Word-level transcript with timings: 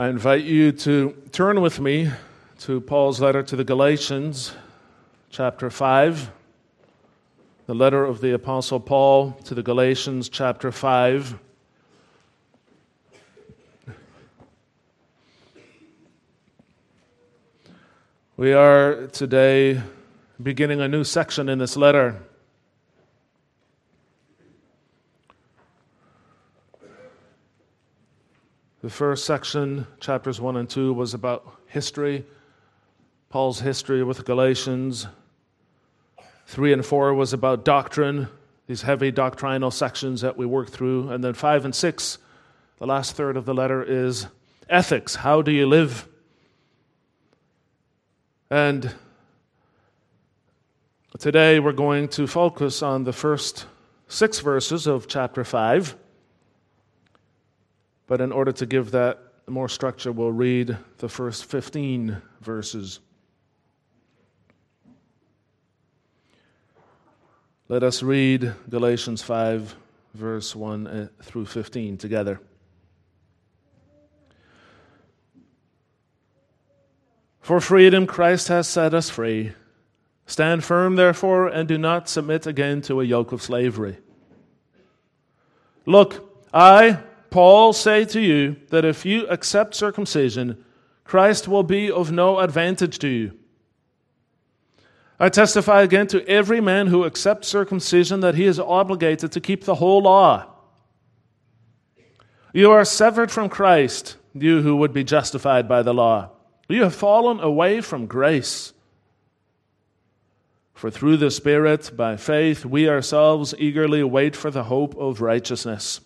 I 0.00 0.06
invite 0.06 0.44
you 0.44 0.70
to 0.70 1.10
turn 1.32 1.60
with 1.60 1.80
me 1.80 2.12
to 2.60 2.80
Paul's 2.80 3.20
letter 3.20 3.42
to 3.42 3.56
the 3.56 3.64
Galatians, 3.64 4.52
chapter 5.28 5.70
5. 5.70 6.30
The 7.66 7.74
letter 7.74 8.04
of 8.04 8.20
the 8.20 8.32
Apostle 8.32 8.78
Paul 8.78 9.32
to 9.42 9.56
the 9.56 9.62
Galatians, 9.64 10.28
chapter 10.28 10.70
5. 10.70 11.36
We 18.36 18.52
are 18.52 19.08
today 19.08 19.82
beginning 20.40 20.80
a 20.80 20.86
new 20.86 21.02
section 21.02 21.48
in 21.48 21.58
this 21.58 21.76
letter. 21.76 22.22
The 28.80 28.90
first 28.90 29.24
section, 29.24 29.88
chapters 29.98 30.40
1 30.40 30.56
and 30.56 30.70
2, 30.70 30.92
was 30.92 31.12
about 31.12 31.44
history, 31.66 32.24
Paul's 33.28 33.58
history 33.58 34.04
with 34.04 34.24
Galatians. 34.24 35.08
3 36.46 36.74
and 36.74 36.86
4 36.86 37.12
was 37.12 37.32
about 37.32 37.64
doctrine, 37.64 38.28
these 38.68 38.82
heavy 38.82 39.10
doctrinal 39.10 39.72
sections 39.72 40.20
that 40.20 40.36
we 40.36 40.46
work 40.46 40.70
through. 40.70 41.10
And 41.10 41.24
then 41.24 41.34
5 41.34 41.64
and 41.64 41.74
6, 41.74 42.18
the 42.78 42.86
last 42.86 43.16
third 43.16 43.36
of 43.36 43.46
the 43.46 43.52
letter, 43.52 43.82
is 43.82 44.28
ethics. 44.70 45.16
How 45.16 45.42
do 45.42 45.50
you 45.50 45.66
live? 45.66 46.08
And 48.48 48.94
today 51.18 51.58
we're 51.58 51.72
going 51.72 52.06
to 52.10 52.28
focus 52.28 52.80
on 52.80 53.02
the 53.02 53.12
first 53.12 53.66
six 54.06 54.38
verses 54.38 54.86
of 54.86 55.08
chapter 55.08 55.42
5. 55.42 55.96
But 58.08 58.20
in 58.20 58.32
order 58.32 58.50
to 58.52 58.66
give 58.66 58.90
that 58.90 59.22
more 59.46 59.68
structure, 59.68 60.10
we'll 60.10 60.32
read 60.32 60.76
the 60.96 61.08
first 61.08 61.44
15 61.44 62.20
verses. 62.40 62.98
Let 67.68 67.82
us 67.82 68.02
read 68.02 68.54
Galatians 68.70 69.22
5, 69.22 69.76
verse 70.14 70.56
1 70.56 70.86
uh, 70.86 71.08
through 71.22 71.44
15 71.44 71.98
together. 71.98 72.40
For 77.42 77.60
freedom 77.60 78.06
Christ 78.06 78.48
has 78.48 78.66
set 78.66 78.94
us 78.94 79.10
free. 79.10 79.52
Stand 80.26 80.64
firm, 80.64 80.96
therefore, 80.96 81.48
and 81.48 81.68
do 81.68 81.76
not 81.76 82.08
submit 82.08 82.46
again 82.46 82.80
to 82.82 83.02
a 83.02 83.04
yoke 83.04 83.32
of 83.32 83.42
slavery. 83.42 83.98
Look, 85.84 86.46
I, 86.52 87.00
Paul 87.30 87.72
say 87.72 88.04
to 88.06 88.20
you 88.20 88.56
that 88.70 88.84
if 88.84 89.04
you 89.04 89.26
accept 89.26 89.74
circumcision, 89.74 90.64
Christ 91.04 91.48
will 91.48 91.62
be 91.62 91.90
of 91.90 92.12
no 92.12 92.38
advantage 92.38 92.98
to 93.00 93.08
you. 93.08 93.32
I 95.20 95.28
testify 95.28 95.82
again 95.82 96.06
to 96.08 96.26
every 96.28 96.60
man 96.60 96.86
who 96.86 97.04
accepts 97.04 97.48
circumcision 97.48 98.20
that 98.20 98.36
he 98.36 98.44
is 98.44 98.60
obligated 98.60 99.32
to 99.32 99.40
keep 99.40 99.64
the 99.64 99.76
whole 99.76 100.02
law. 100.02 100.46
You 102.52 102.70
are 102.70 102.84
severed 102.84 103.30
from 103.30 103.48
Christ, 103.48 104.16
you 104.32 104.62
who 104.62 104.76
would 104.76 104.92
be 104.92 105.04
justified 105.04 105.68
by 105.68 105.82
the 105.82 105.92
law. 105.92 106.30
You 106.68 106.84
have 106.84 106.94
fallen 106.94 107.40
away 107.40 107.80
from 107.80 108.06
grace. 108.06 108.72
For 110.74 110.90
through 110.90 111.16
the 111.16 111.30
Spirit, 111.30 111.90
by 111.96 112.16
faith, 112.16 112.64
we 112.64 112.88
ourselves 112.88 113.54
eagerly 113.58 114.04
wait 114.04 114.36
for 114.36 114.50
the 114.50 114.64
hope 114.64 114.94
of 114.96 115.20
righteousness. 115.20 116.00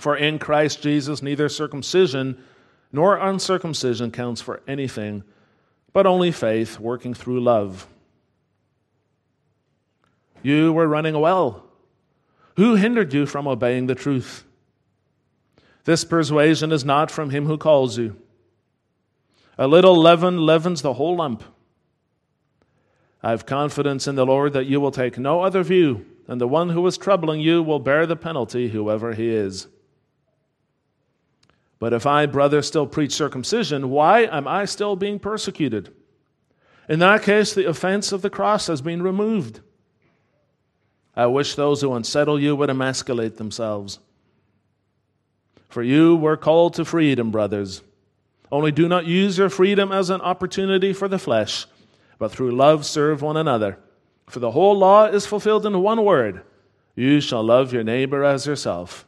For 0.00 0.16
in 0.16 0.38
Christ 0.38 0.80
Jesus, 0.80 1.20
neither 1.20 1.50
circumcision 1.50 2.42
nor 2.90 3.18
uncircumcision 3.18 4.10
counts 4.10 4.40
for 4.40 4.62
anything, 4.66 5.24
but 5.92 6.06
only 6.06 6.32
faith 6.32 6.80
working 6.80 7.12
through 7.12 7.40
love. 7.40 7.86
You 10.42 10.72
were 10.72 10.88
running 10.88 11.20
well. 11.20 11.66
Who 12.56 12.76
hindered 12.76 13.12
you 13.12 13.26
from 13.26 13.46
obeying 13.46 13.88
the 13.88 13.94
truth? 13.94 14.44
This 15.84 16.02
persuasion 16.02 16.72
is 16.72 16.82
not 16.82 17.10
from 17.10 17.28
him 17.28 17.44
who 17.44 17.58
calls 17.58 17.98
you. 17.98 18.16
A 19.58 19.68
little 19.68 19.98
leaven 19.98 20.38
leavens 20.46 20.80
the 20.80 20.94
whole 20.94 21.16
lump. 21.16 21.44
I 23.22 23.32
have 23.32 23.44
confidence 23.44 24.08
in 24.08 24.14
the 24.14 24.24
Lord 24.24 24.54
that 24.54 24.64
you 24.64 24.80
will 24.80 24.92
take 24.92 25.18
no 25.18 25.42
other 25.42 25.62
view, 25.62 26.06
and 26.26 26.40
the 26.40 26.48
one 26.48 26.70
who 26.70 26.86
is 26.86 26.96
troubling 26.96 27.40
you 27.40 27.62
will 27.62 27.80
bear 27.80 28.06
the 28.06 28.16
penalty, 28.16 28.70
whoever 28.70 29.12
he 29.12 29.28
is. 29.28 29.68
But 31.80 31.92
if 31.92 32.06
I, 32.06 32.26
brother, 32.26 32.62
still 32.62 32.86
preach 32.86 33.12
circumcision, 33.12 33.90
why 33.90 34.20
am 34.20 34.46
I 34.46 34.66
still 34.66 34.94
being 34.94 35.18
persecuted? 35.18 35.92
In 36.88 37.00
that 37.00 37.22
case, 37.22 37.52
the 37.52 37.68
offense 37.68 38.12
of 38.12 38.22
the 38.22 38.30
cross 38.30 38.68
has 38.68 38.82
been 38.82 39.02
removed. 39.02 39.60
I 41.16 41.26
wish 41.26 41.54
those 41.54 41.80
who 41.80 41.94
unsettle 41.94 42.38
you 42.38 42.54
would 42.54 42.70
emasculate 42.70 43.36
themselves. 43.36 43.98
For 45.68 45.82
you 45.82 46.16
were 46.16 46.36
called 46.36 46.74
to 46.74 46.84
freedom, 46.84 47.30
brothers. 47.30 47.82
Only 48.52 48.72
do 48.72 48.88
not 48.88 49.06
use 49.06 49.38
your 49.38 49.48
freedom 49.48 49.90
as 49.90 50.10
an 50.10 50.20
opportunity 50.20 50.92
for 50.92 51.08
the 51.08 51.18
flesh, 51.18 51.66
but 52.18 52.30
through 52.30 52.54
love 52.54 52.84
serve 52.84 53.22
one 53.22 53.36
another. 53.36 53.78
For 54.28 54.40
the 54.40 54.50
whole 54.50 54.76
law 54.76 55.06
is 55.06 55.26
fulfilled 55.26 55.66
in 55.66 55.82
one 55.82 56.04
word 56.04 56.42
you 56.96 57.20
shall 57.20 57.42
love 57.42 57.72
your 57.72 57.84
neighbor 57.84 58.24
as 58.24 58.46
yourself. 58.46 59.06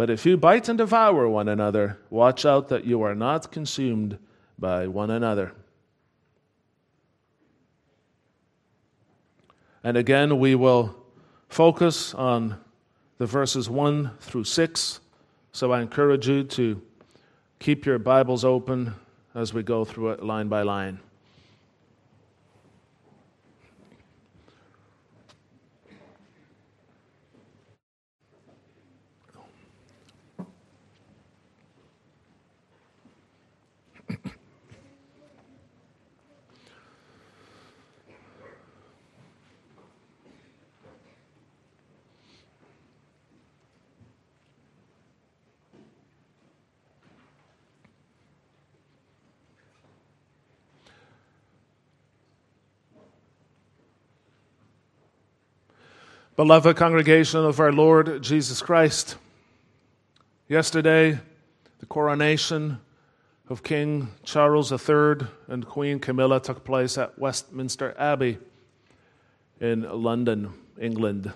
But 0.00 0.08
if 0.08 0.24
you 0.24 0.38
bite 0.38 0.70
and 0.70 0.78
devour 0.78 1.28
one 1.28 1.46
another, 1.46 1.98
watch 2.08 2.46
out 2.46 2.68
that 2.68 2.86
you 2.86 3.02
are 3.02 3.14
not 3.14 3.52
consumed 3.52 4.18
by 4.58 4.86
one 4.86 5.10
another. 5.10 5.52
And 9.84 9.98
again, 9.98 10.38
we 10.38 10.54
will 10.54 10.96
focus 11.50 12.14
on 12.14 12.58
the 13.18 13.26
verses 13.26 13.68
1 13.68 14.12
through 14.20 14.44
6. 14.44 15.00
So 15.52 15.70
I 15.70 15.82
encourage 15.82 16.26
you 16.26 16.44
to 16.44 16.80
keep 17.58 17.84
your 17.84 17.98
Bibles 17.98 18.42
open 18.42 18.94
as 19.34 19.52
we 19.52 19.62
go 19.62 19.84
through 19.84 20.12
it 20.12 20.24
line 20.24 20.48
by 20.48 20.62
line. 20.62 20.98
Beloved 56.40 56.74
congregation 56.74 57.44
of 57.44 57.60
our 57.60 57.70
Lord 57.70 58.22
Jesus 58.22 58.62
Christ, 58.62 59.16
yesterday 60.48 61.18
the 61.80 61.84
coronation 61.84 62.80
of 63.50 63.62
King 63.62 64.08
Charles 64.24 64.72
III 64.72 65.26
and 65.48 65.66
Queen 65.66 65.98
Camilla 65.98 66.40
took 66.40 66.64
place 66.64 66.96
at 66.96 67.18
Westminster 67.18 67.94
Abbey 67.98 68.38
in 69.60 69.82
London, 69.82 70.54
England. 70.80 71.30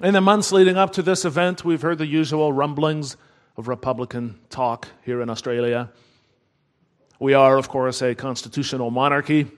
In 0.00 0.12
the 0.12 0.20
months 0.20 0.52
leading 0.52 0.76
up 0.76 0.92
to 0.92 1.02
this 1.02 1.24
event, 1.24 1.64
we've 1.64 1.80
heard 1.80 1.96
the 1.96 2.06
usual 2.06 2.52
rumblings 2.52 3.16
of 3.56 3.68
Republican 3.68 4.38
talk 4.50 4.88
here 5.02 5.22
in 5.22 5.30
Australia. 5.30 5.90
We 7.18 7.32
are, 7.32 7.56
of 7.56 7.70
course, 7.70 8.02
a 8.02 8.14
constitutional 8.14 8.90
monarchy. 8.90 9.50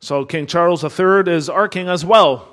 So 0.00 0.24
King 0.24 0.46
Charles 0.46 0.84
III 0.84 1.32
is 1.32 1.48
our 1.48 1.68
king 1.68 1.88
as 1.88 2.04
well. 2.04 2.48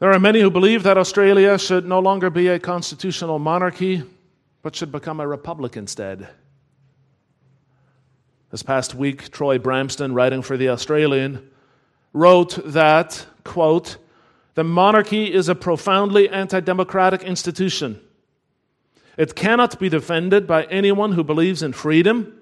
There 0.00 0.12
are 0.12 0.18
many 0.20 0.40
who 0.40 0.50
believe 0.50 0.82
that 0.84 0.98
Australia 0.98 1.58
should 1.58 1.86
no 1.86 1.98
longer 1.98 2.30
be 2.30 2.48
a 2.48 2.58
constitutional 2.58 3.38
monarchy, 3.38 4.02
but 4.62 4.76
should 4.76 4.92
become 4.92 5.20
a 5.20 5.26
republic 5.26 5.76
instead. 5.76 6.28
This 8.50 8.62
past 8.62 8.94
week, 8.94 9.30
Troy 9.30 9.58
Bramston, 9.58 10.14
writing 10.14 10.42
for 10.42 10.56
The 10.56 10.68
Australian, 10.70 11.50
wrote 12.12 12.58
that, 12.64 13.26
quote, 13.44 13.96
the 14.54 14.64
monarchy 14.64 15.32
is 15.32 15.48
a 15.48 15.54
profoundly 15.54 16.28
anti 16.28 16.60
democratic 16.60 17.22
institution. 17.22 18.00
It 19.16 19.34
cannot 19.34 19.78
be 19.78 19.88
defended 19.88 20.46
by 20.46 20.64
anyone 20.64 21.12
who 21.12 21.22
believes 21.22 21.62
in 21.62 21.72
freedom 21.72 22.40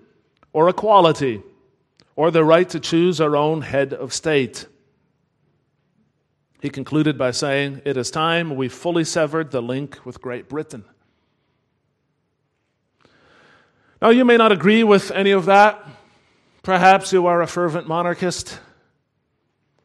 or 0.52 0.68
equality 0.68 1.42
or 2.16 2.30
the 2.30 2.42
right 2.42 2.68
to 2.70 2.80
choose 2.80 3.20
our 3.20 3.36
own 3.36 3.60
head 3.60 3.92
of 3.92 4.12
state. 4.12 4.66
He 6.60 6.70
concluded 6.70 7.18
by 7.18 7.30
saying, 7.30 7.82
It 7.84 7.98
is 7.98 8.10
time 8.10 8.56
we 8.56 8.68
fully 8.68 9.04
severed 9.04 9.50
the 9.50 9.60
link 9.60 10.04
with 10.04 10.22
Great 10.22 10.48
Britain. 10.48 10.84
Now, 14.00 14.10
you 14.10 14.24
may 14.24 14.36
not 14.36 14.52
agree 14.52 14.82
with 14.82 15.10
any 15.10 15.30
of 15.30 15.46
that. 15.46 15.86
Perhaps 16.62 17.12
you 17.12 17.26
are 17.26 17.42
a 17.42 17.46
fervent 17.46 17.86
monarchist. 17.86 18.58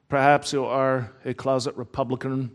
Perhaps 0.09 0.51
you 0.51 0.65
are 0.65 1.13
a 1.23 1.33
closet 1.33 1.75
Republican. 1.75 2.51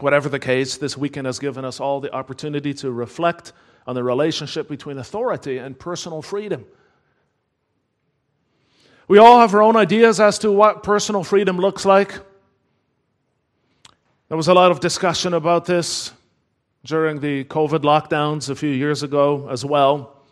Whatever 0.00 0.28
the 0.28 0.38
case, 0.38 0.76
this 0.76 0.96
weekend 0.96 1.26
has 1.26 1.38
given 1.38 1.64
us 1.64 1.80
all 1.80 2.00
the 2.00 2.12
opportunity 2.12 2.74
to 2.74 2.90
reflect 2.90 3.52
on 3.86 3.94
the 3.94 4.04
relationship 4.04 4.68
between 4.68 4.98
authority 4.98 5.58
and 5.58 5.78
personal 5.78 6.22
freedom. 6.22 6.64
We 9.10 9.18
all 9.18 9.40
have 9.40 9.52
our 9.54 9.62
own 9.62 9.74
ideas 9.74 10.20
as 10.20 10.38
to 10.38 10.52
what 10.52 10.84
personal 10.84 11.24
freedom 11.24 11.58
looks 11.58 11.84
like. 11.84 12.12
There 14.28 14.36
was 14.36 14.46
a 14.46 14.54
lot 14.54 14.70
of 14.70 14.78
discussion 14.78 15.34
about 15.34 15.64
this 15.64 16.12
during 16.84 17.18
the 17.18 17.42
COVID 17.42 17.80
lockdowns 17.80 18.50
a 18.50 18.54
few 18.54 18.70
years 18.70 19.02
ago 19.02 19.48
as 19.50 19.64
well. 19.64 20.22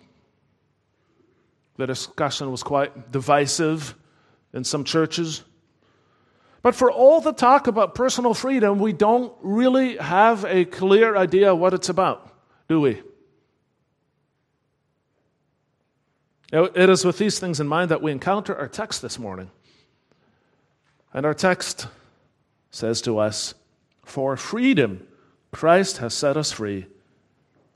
The 1.75 1.89
discussion 1.89 2.53
was 2.53 2.63
quite 2.63 3.11
divisive 3.11 3.97
in 4.53 4.63
some 4.63 4.85
churches. 4.85 5.43
But 6.63 6.77
for 6.77 6.89
all 6.89 7.21
the 7.21 7.33
talk 7.33 7.67
about 7.67 7.97
personal 7.97 8.33
freedom, 8.33 8.79
we 8.79 8.93
don't 8.93 9.33
really 9.43 9.97
have 9.97 10.45
a 10.45 10.65
clear 10.65 11.17
idea 11.17 11.53
what 11.53 11.75
it's 11.75 11.89
about, 11.89 12.33
do 12.69 12.81
we? 12.81 13.03
It 16.53 16.89
is 16.89 17.05
with 17.05 17.19
these 17.19 17.39
things 17.39 17.61
in 17.61 17.69
mind 17.69 17.91
that 17.91 18.01
we 18.01 18.11
encounter 18.11 18.57
our 18.57 18.69
text 18.69 19.03
this 19.03 19.19
morning. 19.19 19.51
And 21.13 21.27
our 21.27 21.35
text 21.35 21.89
says 22.71 23.03
to 23.03 23.19
us, 23.19 23.55
For 24.05 24.37
freedom 24.37 25.07
Christ 25.53 25.99
has 25.99 26.15
set 26.15 26.37
us 26.37 26.53
free. 26.53 26.87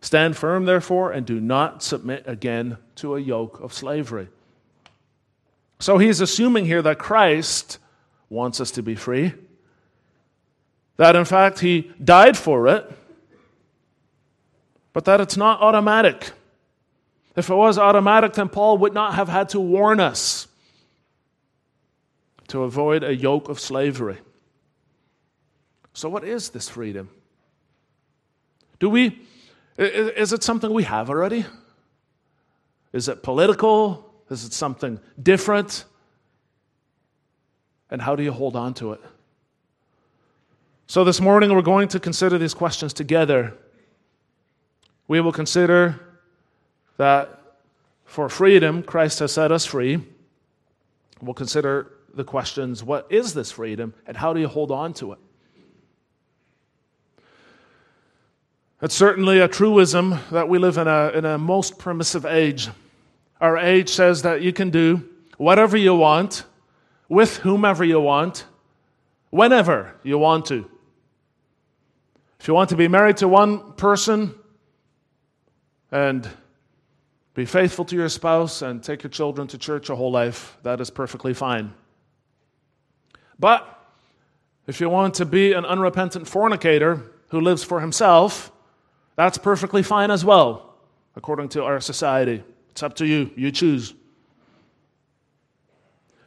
Stand 0.00 0.36
firm, 0.36 0.64
therefore, 0.64 1.12
and 1.12 1.24
do 1.24 1.40
not 1.40 1.82
submit 1.82 2.24
again 2.26 2.78
to 2.96 3.14
a 3.14 3.20
yoke 3.20 3.60
of 3.60 3.72
slavery. 3.72 4.28
So 5.78 5.98
he's 5.98 6.20
assuming 6.20 6.64
here 6.64 6.82
that 6.82 6.98
Christ 6.98 7.78
wants 8.28 8.60
us 8.60 8.70
to 8.72 8.82
be 8.82 8.94
free, 8.94 9.34
that 10.96 11.14
in 11.14 11.24
fact 11.24 11.60
he 11.60 11.90
died 12.02 12.36
for 12.36 12.68
it, 12.68 12.90
but 14.92 15.04
that 15.04 15.20
it's 15.20 15.36
not 15.36 15.60
automatic. 15.60 16.32
If 17.34 17.48
it 17.48 17.54
was 17.54 17.78
automatic, 17.78 18.34
then 18.34 18.48
Paul 18.48 18.78
would 18.78 18.92
not 18.92 19.14
have 19.14 19.28
had 19.28 19.48
to 19.50 19.60
warn 19.60 20.00
us 20.00 20.48
to 22.48 22.64
avoid 22.64 23.02
a 23.02 23.14
yoke 23.14 23.48
of 23.48 23.58
slavery. 23.58 24.18
So, 25.94 26.08
what 26.08 26.24
is 26.24 26.50
this 26.50 26.68
freedom? 26.68 27.08
Do 28.78 28.90
we, 28.90 29.20
is 29.78 30.32
it 30.32 30.42
something 30.42 30.72
we 30.72 30.82
have 30.82 31.08
already? 31.08 31.46
Is 32.92 33.08
it 33.08 33.22
political? 33.22 34.12
Is 34.28 34.44
it 34.44 34.52
something 34.52 35.00
different? 35.22 35.84
And 37.90 38.02
how 38.02 38.16
do 38.16 38.22
you 38.22 38.32
hold 38.32 38.56
on 38.56 38.74
to 38.74 38.92
it? 38.92 39.00
So, 40.86 41.04
this 41.04 41.20
morning 41.20 41.54
we're 41.54 41.62
going 41.62 41.88
to 41.88 42.00
consider 42.00 42.36
these 42.36 42.52
questions 42.54 42.92
together. 42.92 43.54
We 45.08 45.20
will 45.20 45.32
consider 45.32 46.00
that 46.96 47.38
for 48.04 48.28
freedom, 48.28 48.82
Christ 48.82 49.20
has 49.20 49.32
set 49.32 49.50
us 49.52 49.64
free. 49.64 50.02
We'll 51.20 51.34
consider 51.34 51.92
the 52.14 52.24
questions 52.24 52.84
what 52.84 53.06
is 53.10 53.34
this 53.34 53.50
freedom 53.50 53.94
and 54.06 54.16
how 54.16 54.32
do 54.32 54.40
you 54.40 54.48
hold 54.48 54.70
on 54.70 54.92
to 54.94 55.12
it? 55.12 55.18
It's 58.82 58.94
certainly 58.94 59.38
a 59.38 59.46
truism 59.46 60.18
that 60.32 60.48
we 60.48 60.58
live 60.58 60.76
in 60.76 60.88
a, 60.88 61.10
in 61.10 61.24
a 61.24 61.38
most 61.38 61.78
permissive 61.78 62.26
age. 62.26 62.68
Our 63.40 63.56
age 63.56 63.88
says 63.88 64.22
that 64.22 64.42
you 64.42 64.52
can 64.52 64.70
do 64.70 65.08
whatever 65.36 65.76
you 65.76 65.94
want, 65.94 66.44
with 67.08 67.38
whomever 67.38 67.84
you 67.84 68.00
want, 68.00 68.44
whenever 69.30 69.94
you 70.02 70.18
want 70.18 70.46
to. 70.46 70.68
If 72.40 72.48
you 72.48 72.54
want 72.54 72.70
to 72.70 72.76
be 72.76 72.88
married 72.88 73.18
to 73.18 73.28
one 73.28 73.74
person 73.74 74.34
and 75.92 76.28
be 77.34 77.46
faithful 77.46 77.84
to 77.86 77.96
your 77.96 78.08
spouse 78.08 78.60
and 78.62 78.82
take 78.82 79.02
your 79.02 79.10
children 79.10 79.48
to 79.48 79.58
church 79.58 79.88
your 79.88 79.96
whole 79.96 80.12
life. 80.12 80.58
That 80.62 80.80
is 80.80 80.90
perfectly 80.90 81.32
fine. 81.32 81.72
But 83.38 83.66
if 84.66 84.80
you 84.80 84.88
want 84.88 85.14
to 85.14 85.24
be 85.24 85.52
an 85.52 85.64
unrepentant 85.64 86.28
fornicator 86.28 87.02
who 87.28 87.40
lives 87.40 87.64
for 87.64 87.80
himself, 87.80 88.52
that's 89.16 89.38
perfectly 89.38 89.82
fine 89.82 90.10
as 90.10 90.24
well, 90.24 90.74
according 91.16 91.48
to 91.50 91.64
our 91.64 91.80
society. 91.80 92.44
It's 92.70 92.82
up 92.82 92.94
to 92.96 93.06
you. 93.06 93.30
You 93.34 93.50
choose. 93.50 93.94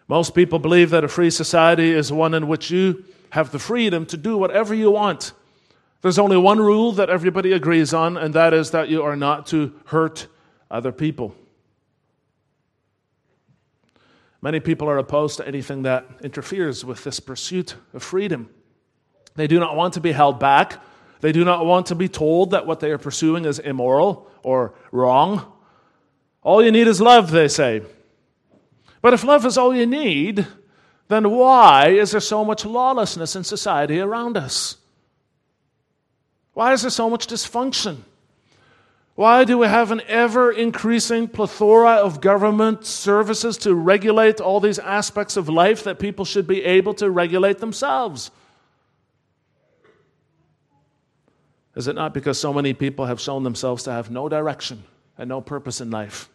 Most 0.08 0.36
people 0.36 0.60
believe 0.60 0.90
that 0.92 1.04
a 1.04 1.08
free 1.08 1.32
society 1.32 1.92
is 1.92 2.12
one 2.12 2.34
in 2.34 2.48
which 2.48 2.70
you 2.70 3.06
have 3.30 3.52
the 3.52 3.60
freedom 3.60 4.06
to 4.08 4.18
do 4.18 4.38
whatever 4.38 4.74
you 4.74 4.92
want. 4.92 5.34
There's 6.02 6.20
only 6.20 6.38
one 6.38 6.60
rule 6.60 6.92
that 6.94 7.10
everybody 7.10 7.52
agrees 7.54 7.94
on, 7.94 8.18
and 8.18 8.34
that 8.36 8.54
is 8.54 8.72
that 8.72 8.90
you 8.90 9.02
are 9.02 9.16
not 9.16 9.48
to 9.48 9.74
hurt 9.86 10.28
other 10.70 10.92
people. 10.92 11.36
Many 14.42 14.60
people 14.60 14.90
are 14.90 14.98
opposed 14.98 15.38
to 15.38 15.48
anything 15.48 15.84
that 15.84 16.06
interferes 16.22 16.86
with 16.86 17.04
this 17.04 17.20
pursuit 17.20 17.76
of 17.94 18.04
freedom. 18.04 18.50
They 19.36 19.48
do 19.48 19.60
not 19.60 19.76
want 19.76 19.96
to 19.96 20.02
be 20.02 20.12
held 20.12 20.40
back. 20.40 20.82
They 21.22 21.32
do 21.32 21.44
not 21.44 21.66
want 21.66 21.88
to 21.88 21.96
be 21.96 22.08
told 22.08 22.52
that 22.52 22.68
what 22.68 22.80
they 22.80 22.92
are 22.92 22.98
pursuing 22.98 23.46
is 23.46 23.58
immoral 23.58 24.30
or 24.44 24.76
wrong. 24.92 25.52
All 26.44 26.64
you 26.64 26.72
need 26.72 26.88
is 26.88 27.02
love, 27.02 27.32
they 27.32 27.48
say. 27.48 27.82
But 29.02 29.14
if 29.14 29.24
love 29.24 29.46
is 29.46 29.58
all 29.58 29.76
you 29.76 29.88
need, 29.88 30.46
then 31.08 31.32
why 31.32 31.90
is 31.90 32.12
there 32.12 32.22
so 32.22 32.46
much 32.46 32.66
lawlessness 32.66 33.36
in 33.36 33.44
society 33.44 34.00
around 34.00 34.38
us? 34.38 34.78
Why 36.54 36.74
is 36.74 36.82
there 36.82 36.92
so 36.92 37.10
much 37.10 37.28
dysfunction? 37.28 37.98
Why 39.16 39.46
do 39.46 39.58
we 39.58 39.68
have 39.68 39.92
an 39.92 40.02
ever 40.08 40.52
increasing 40.52 41.30
plethora 41.30 41.94
of 41.94 42.20
government 42.20 42.86
services 42.86 43.58
to 43.60 43.74
regulate 43.74 44.42
all 44.42 44.60
these 44.60 44.78
aspects 44.78 45.38
of 45.38 45.48
life 45.48 45.86
that 45.86 46.00
people 46.00 46.26
should 46.26 46.46
be 46.46 46.64
able 46.66 46.94
to 46.96 47.10
regulate 47.10 47.60
themselves? 47.60 48.30
Is 51.76 51.88
it 51.88 51.96
not 51.96 52.14
because 52.14 52.38
so 52.38 52.54
many 52.54 52.74
people 52.74 53.06
have 53.06 53.22
shown 53.22 53.44
themselves 53.44 53.84
to 53.84 53.92
have 53.92 54.12
no 54.12 54.28
direction 54.28 54.84
and 55.18 55.30
no 55.30 55.40
purpose 55.40 55.80
in 55.80 55.90
life? 55.90 56.28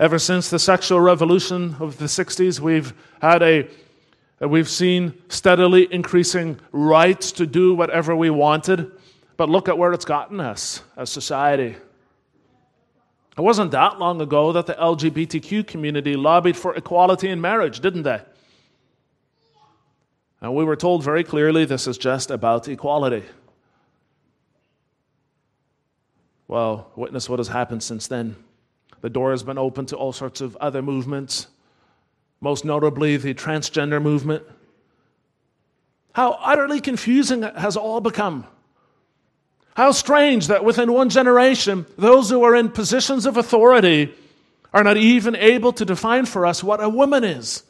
Ever 0.00 0.18
since 0.18 0.50
the 0.50 0.58
sexual 0.58 1.00
revolution 1.00 1.76
of 1.78 1.98
the 1.98 2.04
60s, 2.06 2.58
we've 2.58 2.92
had 3.22 3.42
a 3.42 3.68
we've 4.40 4.68
seen 4.68 5.14
steadily 5.28 5.92
increasing 5.92 6.58
rights 6.72 7.32
to 7.32 7.46
do 7.46 7.72
whatever 7.72 8.14
we 8.14 8.30
wanted 8.30 8.92
but 9.36 9.48
look 9.48 9.68
at 9.68 9.78
where 9.78 9.92
it's 9.92 10.04
gotten 10.04 10.40
us 10.40 10.82
as 10.96 11.10
society. 11.10 11.76
It 13.36 13.42
wasn't 13.42 13.70
that 13.72 13.98
long 13.98 14.20
ago 14.20 14.52
that 14.52 14.66
the 14.66 14.74
LGBTQ 14.74 15.66
community 15.66 16.16
lobbied 16.16 16.56
for 16.56 16.74
equality 16.74 17.28
in 17.28 17.40
marriage, 17.40 17.80
didn't 17.80 18.04
they? 18.04 18.20
And 20.40 20.54
we 20.54 20.64
were 20.64 20.76
told 20.76 21.02
very 21.02 21.24
clearly 21.24 21.64
this 21.64 21.86
is 21.86 21.98
just 21.98 22.30
about 22.30 22.68
equality. 22.68 23.24
Well, 26.48 26.90
witness 26.96 27.28
what 27.28 27.38
has 27.40 27.48
happened 27.48 27.82
since 27.82 28.06
then. 28.06 28.36
The 29.00 29.10
door 29.10 29.32
has 29.32 29.42
been 29.42 29.58
opened 29.58 29.88
to 29.88 29.96
all 29.96 30.12
sorts 30.12 30.40
of 30.40 30.56
other 30.56 30.80
movements, 30.80 31.48
most 32.40 32.64
notably 32.64 33.16
the 33.16 33.34
transgender 33.34 34.00
movement. 34.00 34.44
How 36.12 36.38
utterly 36.40 36.80
confusing 36.80 37.42
it 37.42 37.56
has 37.56 37.76
all 37.76 38.00
become. 38.00 38.46
How 39.76 39.92
strange 39.92 40.46
that 40.46 40.64
within 40.64 40.90
one 40.90 41.10
generation, 41.10 41.84
those 41.98 42.30
who 42.30 42.42
are 42.44 42.56
in 42.56 42.70
positions 42.70 43.26
of 43.26 43.36
authority 43.36 44.14
are 44.72 44.82
not 44.82 44.96
even 44.96 45.36
able 45.36 45.70
to 45.74 45.84
define 45.84 46.24
for 46.24 46.46
us 46.46 46.64
what 46.64 46.82
a 46.82 46.88
woman 46.88 47.24
is. 47.24 47.62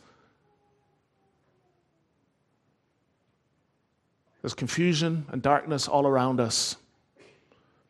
There's 4.40 4.54
confusion 4.54 5.26
and 5.32 5.42
darkness 5.42 5.88
all 5.88 6.06
around 6.06 6.38
us. 6.38 6.76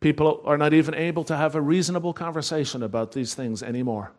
People 0.00 0.40
are 0.46 0.56
not 0.56 0.72
even 0.72 0.94
able 0.94 1.24
to 1.24 1.36
have 1.36 1.54
a 1.54 1.60
reasonable 1.60 2.14
conversation 2.14 2.82
about 2.82 3.12
these 3.12 3.34
things 3.34 3.62
anymore. 3.62 4.12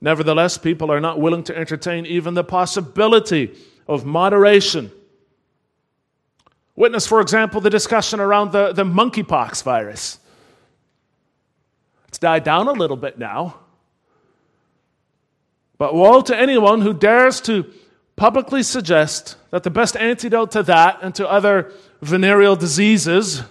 Nevertheless, 0.00 0.58
people 0.58 0.92
are 0.92 1.00
not 1.00 1.20
willing 1.20 1.42
to 1.42 1.58
entertain 1.58 2.06
even 2.06 2.34
the 2.34 2.44
possibility 2.44 3.58
of 3.88 4.04
moderation 4.04 4.92
Witness, 6.80 7.06
for 7.06 7.20
example, 7.20 7.60
the 7.60 7.68
discussion 7.68 8.20
around 8.20 8.52
the, 8.52 8.72
the 8.72 8.84
monkeypox 8.84 9.62
virus. 9.62 10.18
It's 12.08 12.16
died 12.16 12.42
down 12.42 12.68
a 12.68 12.72
little 12.72 12.96
bit 12.96 13.18
now. 13.18 13.56
But 15.76 15.94
woe 15.94 16.22
to 16.22 16.34
anyone 16.34 16.80
who 16.80 16.94
dares 16.94 17.42
to 17.42 17.70
publicly 18.16 18.62
suggest 18.62 19.36
that 19.50 19.62
the 19.62 19.68
best 19.68 19.94
antidote 19.94 20.52
to 20.52 20.62
that 20.62 21.00
and 21.02 21.14
to 21.16 21.28
other 21.28 21.70
venereal 22.00 22.56
diseases, 22.56 23.42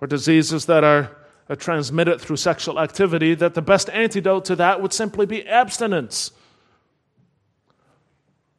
or 0.00 0.08
diseases 0.08 0.66
that 0.66 0.82
are, 0.82 1.16
are 1.48 1.54
transmitted 1.54 2.20
through 2.20 2.38
sexual 2.38 2.80
activity, 2.80 3.36
that 3.36 3.54
the 3.54 3.62
best 3.62 3.88
antidote 3.90 4.44
to 4.46 4.56
that 4.56 4.82
would 4.82 4.92
simply 4.92 5.24
be 5.24 5.46
abstinence. 5.46 6.32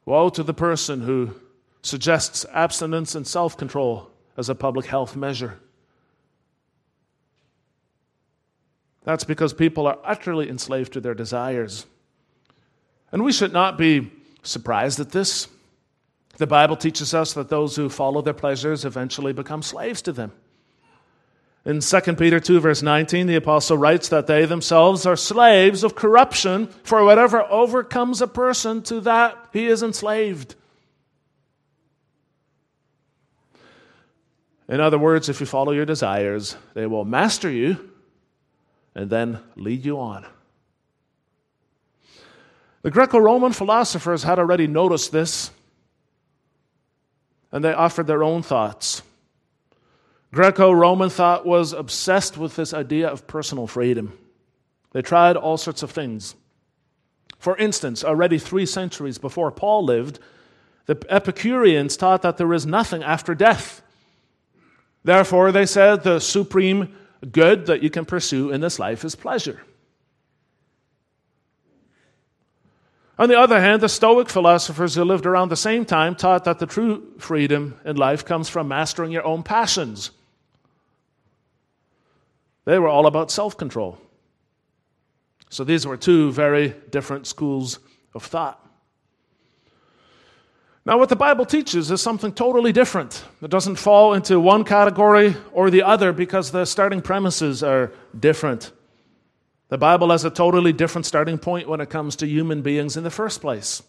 Woe 0.06 0.30
to 0.30 0.42
the 0.42 0.54
person 0.54 1.02
who 1.02 1.34
suggests 1.82 2.44
abstinence 2.52 3.14
and 3.14 3.26
self 3.26 3.56
control 3.56 4.10
as 4.36 4.48
a 4.48 4.54
public 4.54 4.86
health 4.86 5.16
measure. 5.16 5.58
That's 9.04 9.24
because 9.24 9.52
people 9.52 9.86
are 9.86 9.98
utterly 10.04 10.48
enslaved 10.48 10.92
to 10.92 11.00
their 11.00 11.14
desires. 11.14 11.86
And 13.12 13.24
we 13.24 13.32
should 13.32 13.52
not 13.52 13.78
be 13.78 14.10
surprised 14.42 15.00
at 15.00 15.10
this. 15.10 15.48
The 16.36 16.46
Bible 16.46 16.76
teaches 16.76 17.12
us 17.12 17.32
that 17.34 17.48
those 17.48 17.76
who 17.76 17.88
follow 17.88 18.22
their 18.22 18.34
pleasures 18.34 18.84
eventually 18.84 19.32
become 19.32 19.62
slaves 19.62 20.00
to 20.02 20.12
them. 20.12 20.32
In 21.66 21.80
2 21.80 22.00
Peter 22.14 22.40
2, 22.40 22.60
verse 22.60 22.82
19, 22.82 23.26
the 23.26 23.36
apostle 23.36 23.76
writes 23.76 24.08
that 24.08 24.26
they 24.26 24.46
themselves 24.46 25.04
are 25.04 25.16
slaves 25.16 25.84
of 25.84 25.94
corruption, 25.94 26.68
for 26.84 27.04
whatever 27.04 27.42
overcomes 27.42 28.22
a 28.22 28.26
person, 28.26 28.82
to 28.84 29.00
that 29.02 29.36
he 29.52 29.66
is 29.66 29.82
enslaved. 29.82 30.54
In 34.70 34.80
other 34.80 34.98
words, 34.98 35.28
if 35.28 35.40
you 35.40 35.46
follow 35.46 35.72
your 35.72 35.84
desires, 35.84 36.56
they 36.74 36.86
will 36.86 37.04
master 37.04 37.50
you 37.50 37.90
and 38.94 39.10
then 39.10 39.40
lead 39.56 39.84
you 39.84 39.98
on. 39.98 40.24
The 42.82 42.92
Greco 42.92 43.18
Roman 43.18 43.52
philosophers 43.52 44.22
had 44.22 44.38
already 44.38 44.68
noticed 44.68 45.10
this, 45.10 45.50
and 47.50 47.64
they 47.64 47.72
offered 47.72 48.06
their 48.06 48.22
own 48.22 48.42
thoughts. 48.42 49.02
Greco 50.32 50.70
Roman 50.70 51.10
thought 51.10 51.44
was 51.44 51.72
obsessed 51.72 52.38
with 52.38 52.54
this 52.54 52.72
idea 52.72 53.08
of 53.08 53.26
personal 53.26 53.66
freedom. 53.66 54.16
They 54.92 55.02
tried 55.02 55.36
all 55.36 55.56
sorts 55.56 55.82
of 55.82 55.90
things. 55.90 56.36
For 57.40 57.56
instance, 57.56 58.04
already 58.04 58.38
three 58.38 58.66
centuries 58.66 59.18
before 59.18 59.50
Paul 59.50 59.84
lived, 59.84 60.20
the 60.86 60.96
Epicureans 61.08 61.96
taught 61.96 62.22
that 62.22 62.36
there 62.36 62.54
is 62.54 62.66
nothing 62.66 63.02
after 63.02 63.34
death. 63.34 63.82
Therefore, 65.02 65.52
they 65.52 65.66
said 65.66 66.02
the 66.02 66.20
supreme 66.20 66.94
good 67.30 67.66
that 67.66 67.82
you 67.82 67.90
can 67.90 68.04
pursue 68.04 68.50
in 68.50 68.60
this 68.60 68.78
life 68.78 69.04
is 69.04 69.14
pleasure. 69.14 69.62
On 73.18 73.28
the 73.28 73.38
other 73.38 73.60
hand, 73.60 73.82
the 73.82 73.88
Stoic 73.88 74.30
philosophers 74.30 74.94
who 74.94 75.04
lived 75.04 75.26
around 75.26 75.50
the 75.50 75.56
same 75.56 75.84
time 75.84 76.14
taught 76.14 76.44
that 76.44 76.58
the 76.58 76.66
true 76.66 77.12
freedom 77.18 77.78
in 77.84 77.96
life 77.96 78.24
comes 78.24 78.48
from 78.48 78.68
mastering 78.68 79.12
your 79.12 79.26
own 79.26 79.42
passions. 79.42 80.10
They 82.64 82.78
were 82.78 82.88
all 82.88 83.06
about 83.06 83.30
self 83.30 83.58
control. 83.58 83.98
So 85.50 85.64
these 85.64 85.86
were 85.86 85.98
two 85.98 86.32
very 86.32 86.74
different 86.90 87.26
schools 87.26 87.78
of 88.14 88.24
thought. 88.24 88.64
Now, 90.86 90.98
what 90.98 91.10
the 91.10 91.16
Bible 91.16 91.44
teaches 91.44 91.90
is 91.90 92.00
something 92.00 92.32
totally 92.32 92.72
different. 92.72 93.24
It 93.42 93.50
doesn't 93.50 93.76
fall 93.76 94.14
into 94.14 94.40
one 94.40 94.64
category 94.64 95.36
or 95.52 95.70
the 95.70 95.82
other 95.82 96.12
because 96.12 96.50
the 96.50 96.64
starting 96.64 97.02
premises 97.02 97.62
are 97.62 97.92
different. 98.18 98.72
The 99.68 99.78
Bible 99.78 100.10
has 100.10 100.24
a 100.24 100.30
totally 100.30 100.72
different 100.72 101.06
starting 101.06 101.38
point 101.38 101.68
when 101.68 101.80
it 101.80 101.90
comes 101.90 102.16
to 102.16 102.26
human 102.26 102.62
beings 102.62 102.96
in 102.96 103.04
the 103.04 103.10
first 103.10 103.40
place. 103.40 103.82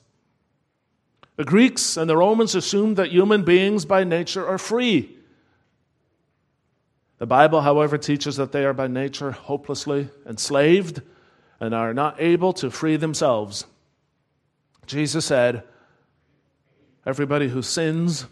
The 1.38 1.45
Greeks 1.45 1.95
and 1.95 2.10
the 2.10 2.17
Romans 2.17 2.55
assumed 2.55 2.98
that 2.98 3.12
human 3.12 3.43
beings 3.43 3.86
by 3.86 4.03
nature 4.03 4.45
are 4.45 4.57
free. 4.57 5.17
The 7.19 7.25
Bible, 7.25 7.62
however, 7.62 7.98
teaches 7.98 8.36
that 8.36 8.51
they 8.51 8.65
are 8.65 8.74
by 8.74 8.88
nature 8.88 9.31
hopelessly 9.31 10.10
enslaved 10.27 11.01
and 11.60 11.74
are 11.74 11.93
not 11.93 12.19
able 12.19 12.51
to 12.53 12.69
free 12.69 12.98
themselves. 12.98 13.65
Jesus 14.86 15.25
said, 15.25 15.63
Everybody 17.05 17.50
who 17.50 17.62
sins 17.62 18.25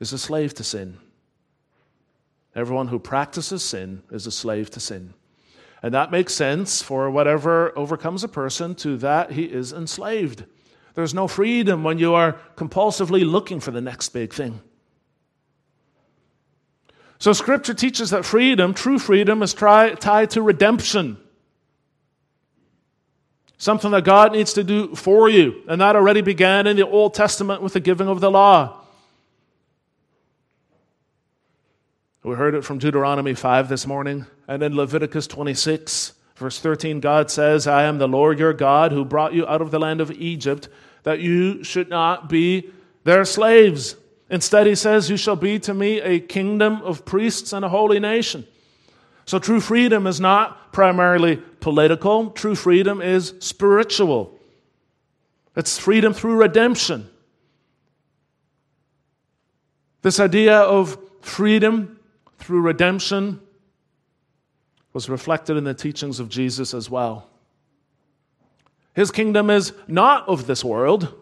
is 0.00 0.12
a 0.12 0.18
slave 0.18 0.54
to 0.54 0.64
sin. 0.64 0.98
Everyone 2.54 2.88
who 2.88 2.98
practices 2.98 3.62
sin 3.62 4.02
is 4.10 4.26
a 4.26 4.30
slave 4.30 4.70
to 4.70 4.80
sin. 4.80 5.14
And 5.82 5.94
that 5.94 6.10
makes 6.10 6.34
sense 6.34 6.82
for 6.82 7.10
whatever 7.10 7.76
overcomes 7.78 8.24
a 8.24 8.28
person, 8.28 8.74
to 8.76 8.96
that 8.98 9.32
he 9.32 9.44
is 9.44 9.72
enslaved. 9.72 10.44
There's 10.94 11.14
no 11.14 11.28
freedom 11.28 11.84
when 11.84 11.98
you 11.98 12.14
are 12.14 12.40
compulsively 12.56 13.24
looking 13.24 13.60
for 13.60 13.70
the 13.70 13.80
next 13.80 14.08
big 14.08 14.32
thing. 14.32 14.60
So, 17.20 17.32
Scripture 17.32 17.74
teaches 17.74 18.10
that 18.10 18.24
freedom, 18.24 18.74
true 18.74 18.98
freedom, 18.98 19.42
is 19.42 19.52
tied 19.54 20.30
to 20.30 20.42
redemption. 20.42 21.18
Something 23.58 23.90
that 23.90 24.04
God 24.04 24.32
needs 24.32 24.52
to 24.52 24.62
do 24.62 24.94
for 24.94 25.28
you. 25.28 25.62
And 25.68 25.80
that 25.80 25.96
already 25.96 26.20
began 26.20 26.68
in 26.68 26.76
the 26.76 26.86
Old 26.86 27.14
Testament 27.14 27.60
with 27.60 27.72
the 27.72 27.80
giving 27.80 28.08
of 28.08 28.20
the 28.20 28.30
law. 28.30 28.84
We 32.22 32.34
heard 32.34 32.54
it 32.54 32.64
from 32.64 32.78
Deuteronomy 32.78 33.34
5 33.34 33.68
this 33.68 33.86
morning. 33.86 34.26
And 34.46 34.62
in 34.62 34.76
Leviticus 34.76 35.26
26, 35.26 36.12
verse 36.36 36.60
13, 36.60 37.00
God 37.00 37.30
says, 37.30 37.66
I 37.66 37.84
am 37.84 37.98
the 37.98 38.06
Lord 38.06 38.38
your 38.38 38.52
God 38.52 38.92
who 38.92 39.04
brought 39.04 39.34
you 39.34 39.46
out 39.46 39.60
of 39.60 39.70
the 39.70 39.78
land 39.80 40.00
of 40.00 40.12
Egypt, 40.12 40.68
that 41.02 41.20
you 41.20 41.64
should 41.64 41.88
not 41.88 42.28
be 42.28 42.70
their 43.04 43.24
slaves. 43.24 43.96
Instead, 44.30 44.66
he 44.66 44.74
says, 44.74 45.10
You 45.10 45.16
shall 45.16 45.36
be 45.36 45.58
to 45.60 45.74
me 45.74 46.00
a 46.00 46.20
kingdom 46.20 46.82
of 46.82 47.04
priests 47.04 47.52
and 47.52 47.64
a 47.64 47.68
holy 47.68 47.98
nation. 47.98 48.46
So, 49.24 49.38
true 49.38 49.60
freedom 49.60 50.06
is 50.06 50.20
not 50.20 50.67
primarily 50.78 51.34
political, 51.58 52.30
true 52.30 52.54
freedom 52.54 53.02
is 53.02 53.34
spiritual. 53.40 54.38
It's 55.56 55.76
freedom 55.76 56.12
through 56.12 56.36
redemption. 56.36 57.10
This 60.02 60.20
idea 60.20 60.56
of 60.56 60.96
freedom 61.20 61.98
through 62.38 62.60
redemption 62.60 63.40
was 64.92 65.08
reflected 65.08 65.56
in 65.56 65.64
the 65.64 65.74
teachings 65.74 66.20
of 66.20 66.28
Jesus 66.28 66.72
as 66.72 66.88
well. 66.88 67.28
His 68.94 69.10
kingdom 69.10 69.50
is 69.50 69.72
not 69.88 70.28
of 70.28 70.46
this 70.46 70.64
world. 70.64 71.12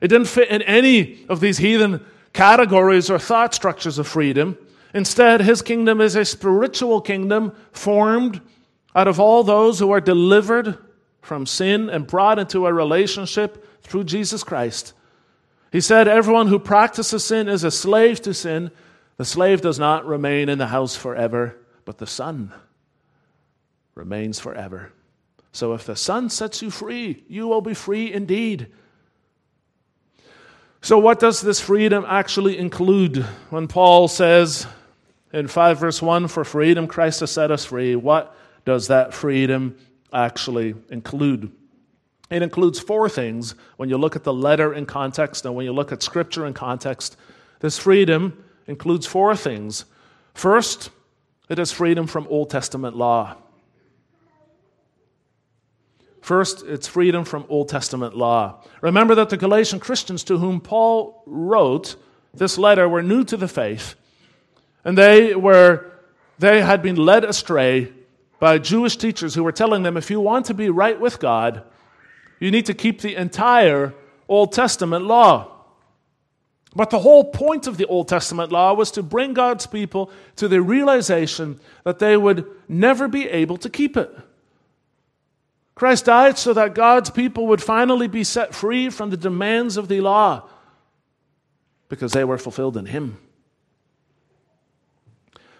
It 0.00 0.06
didn't 0.06 0.28
fit 0.28 0.50
in 0.50 0.62
any 0.62 1.26
of 1.28 1.40
these 1.40 1.58
heathen 1.58 2.06
categories 2.32 3.10
or 3.10 3.18
thought 3.18 3.54
structures 3.54 3.98
of 3.98 4.06
freedom. 4.06 4.56
Instead, 4.94 5.42
his 5.42 5.60
kingdom 5.60 6.00
is 6.00 6.14
a 6.14 6.24
spiritual 6.24 7.00
kingdom 7.00 7.52
formed 7.72 8.40
out 8.94 9.08
of 9.08 9.18
all 9.18 9.42
those 9.42 9.80
who 9.80 9.90
are 9.90 10.00
delivered 10.00 10.78
from 11.20 11.46
sin 11.46 11.90
and 11.90 12.06
brought 12.06 12.38
into 12.38 12.66
a 12.66 12.72
relationship 12.72 13.82
through 13.82 14.04
Jesus 14.04 14.44
Christ. 14.44 14.92
He 15.72 15.80
said, 15.80 16.06
Everyone 16.06 16.46
who 16.46 16.60
practices 16.60 17.24
sin 17.24 17.48
is 17.48 17.64
a 17.64 17.72
slave 17.72 18.22
to 18.22 18.32
sin. 18.32 18.70
The 19.16 19.24
slave 19.24 19.60
does 19.60 19.80
not 19.80 20.06
remain 20.06 20.48
in 20.48 20.58
the 20.58 20.68
house 20.68 20.94
forever, 20.94 21.56
but 21.84 21.98
the 21.98 22.06
Son 22.06 22.52
remains 23.96 24.38
forever. 24.38 24.92
So 25.50 25.74
if 25.74 25.84
the 25.84 25.96
Son 25.96 26.30
sets 26.30 26.62
you 26.62 26.70
free, 26.70 27.24
you 27.28 27.48
will 27.48 27.60
be 27.60 27.74
free 27.74 28.12
indeed. 28.12 28.68
So, 30.80 30.98
what 30.98 31.18
does 31.18 31.40
this 31.40 31.60
freedom 31.60 32.04
actually 32.06 32.58
include? 32.58 33.24
When 33.50 33.68
Paul 33.68 34.06
says 34.06 34.66
in 35.34 35.48
5 35.48 35.80
verse 35.80 36.00
1, 36.00 36.28
for 36.28 36.44
freedom 36.44 36.86
Christ 36.86 37.20
has 37.20 37.30
set 37.32 37.50
us 37.50 37.64
free, 37.64 37.96
what 37.96 38.36
does 38.64 38.86
that 38.86 39.12
freedom 39.12 39.76
actually 40.12 40.74
include? 40.90 41.50
It 42.30 42.42
includes 42.42 42.78
four 42.78 43.08
things 43.08 43.54
when 43.76 43.88
you 43.88 43.98
look 43.98 44.16
at 44.16 44.24
the 44.24 44.32
letter 44.32 44.72
in 44.72 44.86
context 44.86 45.44
and 45.44 45.54
when 45.54 45.66
you 45.66 45.72
look 45.72 45.92
at 45.92 46.02
scripture 46.02 46.46
in 46.46 46.54
context. 46.54 47.16
This 47.58 47.78
freedom 47.78 48.44
includes 48.66 49.06
four 49.06 49.36
things. 49.36 49.84
First, 50.34 50.90
it 51.48 51.58
is 51.58 51.72
freedom 51.72 52.06
from 52.06 52.26
Old 52.28 52.48
Testament 52.48 52.96
law. 52.96 53.36
First, 56.22 56.64
it's 56.64 56.88
freedom 56.88 57.24
from 57.24 57.44
Old 57.48 57.68
Testament 57.68 58.16
law. 58.16 58.62
Remember 58.80 59.14
that 59.16 59.28
the 59.30 59.36
Galatian 59.36 59.80
Christians 59.80 60.24
to 60.24 60.38
whom 60.38 60.60
Paul 60.60 61.22
wrote 61.26 61.96
this 62.32 62.56
letter 62.56 62.88
were 62.88 63.02
new 63.02 63.24
to 63.24 63.36
the 63.36 63.48
faith, 63.48 63.94
and 64.84 64.96
they 64.96 65.34
were 65.34 65.90
they 66.38 66.60
had 66.60 66.82
been 66.82 66.96
led 66.96 67.24
astray 67.24 67.92
by 68.38 68.58
Jewish 68.58 68.96
teachers 68.96 69.34
who 69.34 69.44
were 69.44 69.52
telling 69.52 69.82
them 69.82 69.96
if 69.96 70.10
you 70.10 70.20
want 70.20 70.46
to 70.46 70.54
be 70.54 70.68
right 70.68 70.98
with 70.98 71.18
God, 71.18 71.62
you 72.40 72.50
need 72.50 72.66
to 72.66 72.74
keep 72.74 73.00
the 73.00 73.14
entire 73.14 73.94
Old 74.28 74.52
Testament 74.52 75.04
law. 75.04 75.50
But 76.76 76.90
the 76.90 76.98
whole 76.98 77.24
point 77.24 77.68
of 77.68 77.76
the 77.76 77.86
Old 77.86 78.08
Testament 78.08 78.50
law 78.50 78.74
was 78.74 78.90
to 78.92 79.02
bring 79.02 79.32
God's 79.32 79.66
people 79.66 80.10
to 80.36 80.48
the 80.48 80.60
realization 80.60 81.60
that 81.84 82.00
they 82.00 82.16
would 82.16 82.46
never 82.68 83.06
be 83.06 83.28
able 83.28 83.56
to 83.58 83.70
keep 83.70 83.96
it. 83.96 84.10
Christ 85.76 86.06
died 86.06 86.36
so 86.36 86.52
that 86.52 86.74
God's 86.74 87.10
people 87.10 87.46
would 87.48 87.62
finally 87.62 88.08
be 88.08 88.24
set 88.24 88.54
free 88.54 88.90
from 88.90 89.10
the 89.10 89.16
demands 89.16 89.76
of 89.76 89.88
the 89.88 90.00
law 90.00 90.48
because 91.88 92.12
they 92.12 92.24
were 92.24 92.38
fulfilled 92.38 92.76
in 92.76 92.86
Him. 92.86 93.18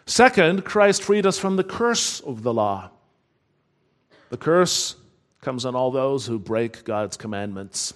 Second, 0.07 0.65
Christ 0.65 1.03
freed 1.03 1.27
us 1.27 1.39
from 1.39 1.57
the 1.57 1.65
curse 1.65 2.21
of 2.21 2.43
the 2.43 2.53
law. 2.53 2.91
The 4.29 4.37
curse 4.37 4.97
comes 5.41 5.65
on 5.65 5.75
all 5.75 5.91
those 5.91 6.27
who 6.27 6.39
break 6.39 6.85
God's 6.85 7.17
commandments. 7.17 7.95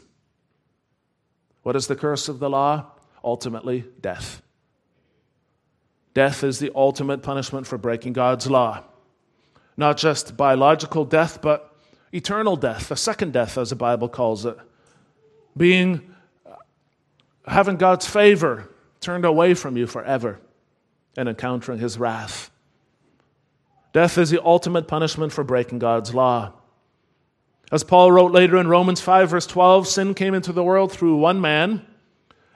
What 1.62 1.76
is 1.76 1.86
the 1.86 1.96
curse 1.96 2.28
of 2.28 2.38
the 2.38 2.48
law? 2.48 2.86
Ultimately, 3.22 3.84
death. 4.00 4.42
Death 6.14 6.42
is 6.44 6.58
the 6.58 6.72
ultimate 6.74 7.22
punishment 7.22 7.66
for 7.66 7.76
breaking 7.76 8.14
God's 8.14 8.48
law. 8.48 8.84
Not 9.76 9.98
just 9.98 10.36
biological 10.36 11.04
death, 11.04 11.42
but 11.42 11.76
eternal 12.12 12.56
death, 12.56 12.90
a 12.90 12.96
second 12.96 13.32
death, 13.32 13.58
as 13.58 13.70
the 13.70 13.76
Bible 13.76 14.08
calls 14.08 14.46
it. 14.46 14.56
Being, 15.56 16.14
uh, 16.46 16.54
having 17.46 17.76
God's 17.76 18.06
favor 18.06 18.70
turned 19.00 19.24
away 19.24 19.54
from 19.54 19.76
you 19.76 19.86
forever 19.86 20.40
and 21.16 21.28
encountering 21.28 21.78
his 21.78 21.98
wrath. 21.98 22.50
Death 23.92 24.18
is 24.18 24.30
the 24.30 24.44
ultimate 24.44 24.86
punishment 24.86 25.32
for 25.32 25.44
breaking 25.44 25.78
God's 25.78 26.14
law. 26.14 26.52
As 27.70 27.84
Paul 27.84 28.12
wrote 28.12 28.32
later 28.32 28.56
in 28.56 28.68
Romans 28.68 29.00
5, 29.00 29.30
verse 29.30 29.46
12, 29.46 29.86
sin 29.86 30.14
came 30.14 30.34
into 30.34 30.52
the 30.52 30.64
world 30.64 30.92
through 30.92 31.16
one 31.16 31.40
man, 31.40 31.84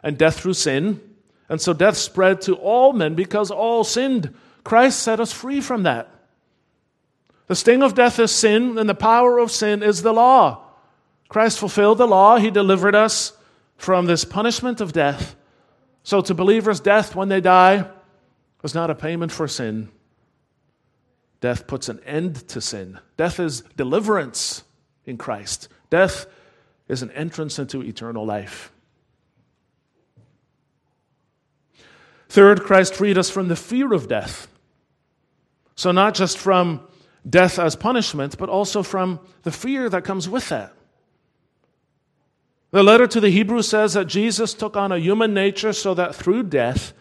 and 0.03 0.17
death 0.17 0.41
through 0.41 0.55
sin. 0.55 1.01
And 1.49 1.61
so 1.61 1.73
death 1.73 1.97
spread 1.97 2.41
to 2.43 2.55
all 2.55 2.93
men 2.93 3.15
because 3.15 3.51
all 3.51 3.85
sinned. 3.85 4.35
Christ 4.65 5.01
set 5.01 5.21
us 5.21 5.33
free 5.33 5.61
from 5.61 5.83
that. 5.83 6.09
The 7.47 7.57
sting 7.57 7.83
of 7.83 7.95
death 7.95 8.19
is 8.19 8.31
sin, 8.31 8.79
and 8.79 8.89
the 8.89 8.95
power 8.95 9.39
of 9.39 9.51
sin 9.51 9.83
is 9.83 10.03
the 10.03 10.13
law. 10.15 10.65
Christ 11.29 11.59
fulfilled 11.59 11.99
the 11.99 12.07
law, 12.07 12.37
He 12.37 12.51
delivered 12.51 12.95
us 12.95 13.33
from 13.77 14.07
this 14.07 14.25
punishment 14.25 14.81
of 14.81 14.93
death. 14.93 15.35
So, 16.05 16.21
to 16.23 16.35
believers, 16.35 16.81
death 16.81 17.15
when 17.15 17.29
they 17.29 17.41
die 17.41 17.91
is 18.63 18.75
not 18.75 18.91
a 18.91 18.95
payment 18.95 19.33
for 19.33 19.49
sin. 19.49 19.91
Death 21.41 21.67
puts 21.67 21.89
an 21.89 22.01
end 22.05 22.49
to 22.49 22.61
sin. 22.61 23.01
Death 23.17 23.41
is 23.41 23.63
deliverance 23.77 24.63
in 25.05 25.19
Christ. 25.19 25.69
Death 25.91 26.27
is 26.89 27.03
an 27.03 27.11
entrance 27.13 27.59
into 27.59 27.83
eternal 27.83 28.25
life. 28.25 28.73
Third, 32.29 32.63
Christ 32.63 32.95
freed 32.95 33.19
us 33.19 33.29
from 33.29 33.49
the 33.49 33.57
fear 33.57 33.93
of 33.93 34.09
death. 34.09 34.49
So, 35.75 35.91
not 35.91 36.15
just 36.15 36.39
from 36.39 36.81
death 37.29 37.59
as 37.59 37.77
punishment, 37.77 38.39
but 38.39 38.49
also 38.49 38.83
from 38.83 39.21
the 39.43 39.51
fear 39.51 39.89
that 39.89 40.05
comes 40.05 40.29
with 40.29 40.49
that. 40.49 40.73
The 42.71 42.83
letter 42.83 43.07
to 43.07 43.21
the 43.21 43.31
Hebrews 43.31 43.69
says 43.69 43.95
that 43.95 44.07
Jesus 44.07 44.55
took 44.55 44.77
on 44.77 44.93
a 44.93 44.99
human 44.99 45.35
nature 45.35 45.73
so 45.73 45.93
that 45.95 46.15
through 46.15 46.45
death, 46.45 46.95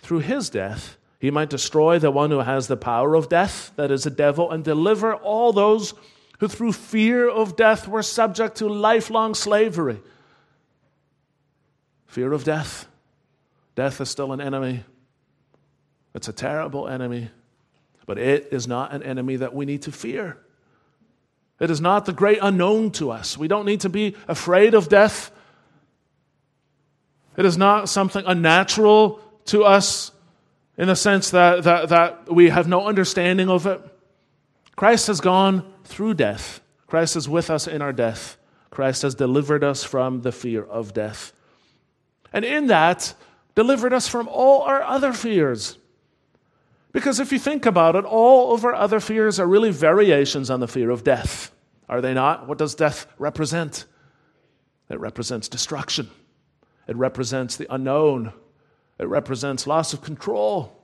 through 0.00 0.20
his 0.20 0.50
death, 0.50 0.96
he 1.18 1.30
might 1.30 1.50
destroy 1.50 1.98
the 1.98 2.10
one 2.10 2.30
who 2.30 2.38
has 2.38 2.66
the 2.66 2.76
power 2.76 3.14
of 3.14 3.28
death, 3.28 3.72
that 3.76 3.90
is, 3.90 4.04
the 4.04 4.10
devil, 4.10 4.50
and 4.50 4.64
deliver 4.64 5.14
all 5.14 5.52
those 5.52 5.94
who 6.38 6.48
through 6.48 6.72
fear 6.72 7.28
of 7.28 7.56
death 7.56 7.86
were 7.86 8.02
subject 8.02 8.56
to 8.56 8.68
lifelong 8.68 9.34
slavery. 9.34 10.00
Fear 12.06 12.32
of 12.32 12.44
death. 12.44 12.88
Death 13.74 14.00
is 14.00 14.08
still 14.08 14.32
an 14.32 14.40
enemy. 14.40 14.82
It's 16.14 16.28
a 16.28 16.32
terrible 16.32 16.88
enemy, 16.88 17.30
but 18.06 18.18
it 18.18 18.48
is 18.50 18.66
not 18.66 18.92
an 18.92 19.02
enemy 19.02 19.36
that 19.36 19.54
we 19.54 19.66
need 19.66 19.82
to 19.82 19.92
fear. 19.92 20.38
It 21.60 21.70
is 21.70 21.80
not 21.80 22.06
the 22.06 22.12
great 22.14 22.38
unknown 22.40 22.90
to 22.92 23.10
us. 23.10 23.36
We 23.36 23.46
don't 23.46 23.66
need 23.66 23.80
to 23.82 23.90
be 23.90 24.16
afraid 24.26 24.72
of 24.72 24.88
death. 24.88 25.30
It 27.36 27.44
is 27.44 27.58
not 27.58 27.90
something 27.90 28.24
unnatural 28.26 29.20
to 29.46 29.64
us 29.64 30.12
in 30.76 30.88
the 30.88 30.96
sense 30.96 31.30
that, 31.30 31.64
that, 31.64 31.88
that 31.90 32.32
we 32.32 32.48
have 32.48 32.66
no 32.66 32.86
understanding 32.86 33.48
of 33.48 33.66
it. 33.66 33.80
Christ 34.76 35.08
has 35.08 35.20
gone 35.20 35.70
through 35.84 36.14
death. 36.14 36.60
Christ 36.86 37.16
is 37.16 37.28
with 37.28 37.50
us 37.50 37.66
in 37.66 37.82
our 37.82 37.92
death. 37.92 38.38
Christ 38.70 39.02
has 39.02 39.14
delivered 39.14 39.62
us 39.62 39.84
from 39.84 40.22
the 40.22 40.32
fear 40.32 40.64
of 40.64 40.94
death. 40.94 41.32
And 42.32 42.44
in 42.44 42.68
that, 42.68 43.14
delivered 43.54 43.92
us 43.92 44.08
from 44.08 44.28
all 44.28 44.62
our 44.62 44.82
other 44.82 45.12
fears. 45.12 45.76
Because 46.92 47.20
if 47.20 47.32
you 47.32 47.38
think 47.38 47.66
about 47.66 47.94
it, 47.94 48.04
all 48.04 48.54
of 48.54 48.64
our 48.64 48.74
other 48.74 49.00
fears 49.00 49.38
are 49.38 49.46
really 49.46 49.70
variations 49.70 50.50
on 50.50 50.60
the 50.60 50.68
fear 50.68 50.90
of 50.90 51.04
death. 51.04 51.52
Are 51.88 52.00
they 52.00 52.14
not? 52.14 52.48
What 52.48 52.58
does 52.58 52.74
death 52.74 53.06
represent? 53.18 53.84
It 54.88 54.98
represents 54.98 55.48
destruction, 55.48 56.10
it 56.88 56.96
represents 56.96 57.56
the 57.56 57.72
unknown, 57.72 58.32
it 59.00 59.08
represents 59.08 59.66
loss 59.66 59.94
of 59.94 60.02
control. 60.02 60.76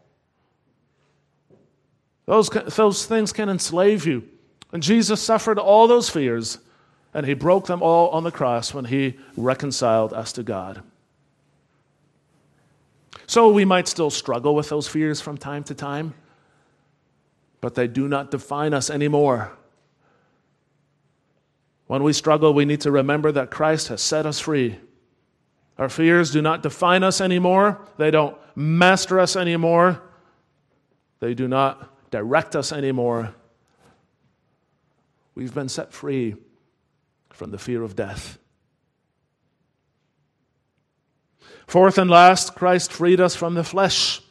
Those, 2.24 2.48
those 2.48 3.04
things 3.04 3.30
can 3.30 3.50
enslave 3.50 4.06
you. 4.06 4.24
And 4.72 4.82
Jesus 4.82 5.22
suffered 5.22 5.58
all 5.58 5.86
those 5.86 6.08
fears, 6.08 6.58
and 7.12 7.26
he 7.26 7.34
broke 7.34 7.66
them 7.66 7.82
all 7.82 8.08
on 8.08 8.24
the 8.24 8.30
cross 8.30 8.72
when 8.72 8.86
he 8.86 9.18
reconciled 9.36 10.14
us 10.14 10.32
to 10.32 10.42
God. 10.42 10.82
So 13.26 13.50
we 13.50 13.66
might 13.66 13.86
still 13.86 14.10
struggle 14.10 14.54
with 14.54 14.70
those 14.70 14.88
fears 14.88 15.20
from 15.20 15.36
time 15.36 15.62
to 15.64 15.74
time, 15.74 16.14
but 17.60 17.74
they 17.74 17.86
do 17.86 18.08
not 18.08 18.30
define 18.30 18.72
us 18.72 18.88
anymore. 18.88 19.52
When 21.86 22.02
we 22.02 22.14
struggle, 22.14 22.54
we 22.54 22.64
need 22.64 22.80
to 22.80 22.90
remember 22.90 23.30
that 23.32 23.50
Christ 23.50 23.88
has 23.88 24.00
set 24.00 24.24
us 24.24 24.40
free. 24.40 24.78
Our 25.78 25.88
fears 25.88 26.30
do 26.30 26.40
not 26.40 26.62
define 26.62 27.02
us 27.02 27.20
anymore, 27.20 27.80
they 27.98 28.10
don't 28.10 28.36
master 28.54 29.20
us 29.20 29.36
anymore, 29.36 30.00
they 31.20 31.34
do 31.34 31.48
not 31.48 32.10
direct 32.10 32.56
us 32.56 32.72
anymore. 32.72 33.34
We've 35.34 35.54
been 35.54 35.68
set 35.68 35.92
free 35.92 36.36
from 37.30 37.50
the 37.50 37.58
fear 37.58 37.82
of 37.82 37.94
death. 37.94 38.38
Fourth 41.66 41.98
and 41.98 42.08
last, 42.08 42.54
Christ 42.54 42.92
freed 42.92 43.20
us 43.20 43.36
from 43.36 43.54
the 43.54 43.64
flesh. 43.64 44.22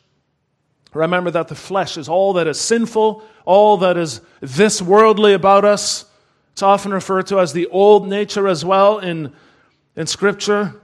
Remember 0.94 1.30
that 1.30 1.50
the 1.50 1.56
flesh 1.56 1.98
is 1.98 2.08
all 2.08 2.34
that 2.34 2.48
is 2.48 2.60
sinful, 2.60 3.22
all 3.44 3.78
that 3.78 3.98
is 3.98 4.22
this 4.40 4.82
worldly 4.82 5.34
about 5.34 5.66
us. 5.66 6.06
It's 6.54 6.64
often 6.64 6.94
referred 6.94 7.28
to 7.28 7.40
as 7.40 7.52
the 7.52 7.68
old 7.68 8.08
nature 8.08 8.48
as 8.48 8.64
well 8.64 9.00
in, 9.00 9.34
in 9.98 10.08
Scripture. 10.08 10.82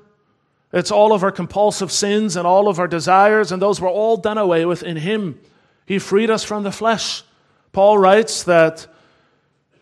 It's 0.73 0.91
all 0.91 1.13
of 1.13 1.23
our 1.23 1.31
compulsive 1.31 1.91
sins 1.91 2.35
and 2.35 2.47
all 2.47 2.67
of 2.67 2.79
our 2.79 2.87
desires, 2.87 3.51
and 3.51 3.61
those 3.61 3.81
were 3.81 3.89
all 3.89 4.17
done 4.17 4.37
away 4.37 4.65
with 4.65 4.83
in 4.83 4.97
Him. 4.97 5.39
He 5.85 5.99
freed 5.99 6.29
us 6.29 6.43
from 6.43 6.63
the 6.63 6.71
flesh. 6.71 7.23
Paul 7.71 7.97
writes 7.97 8.43
that 8.43 8.87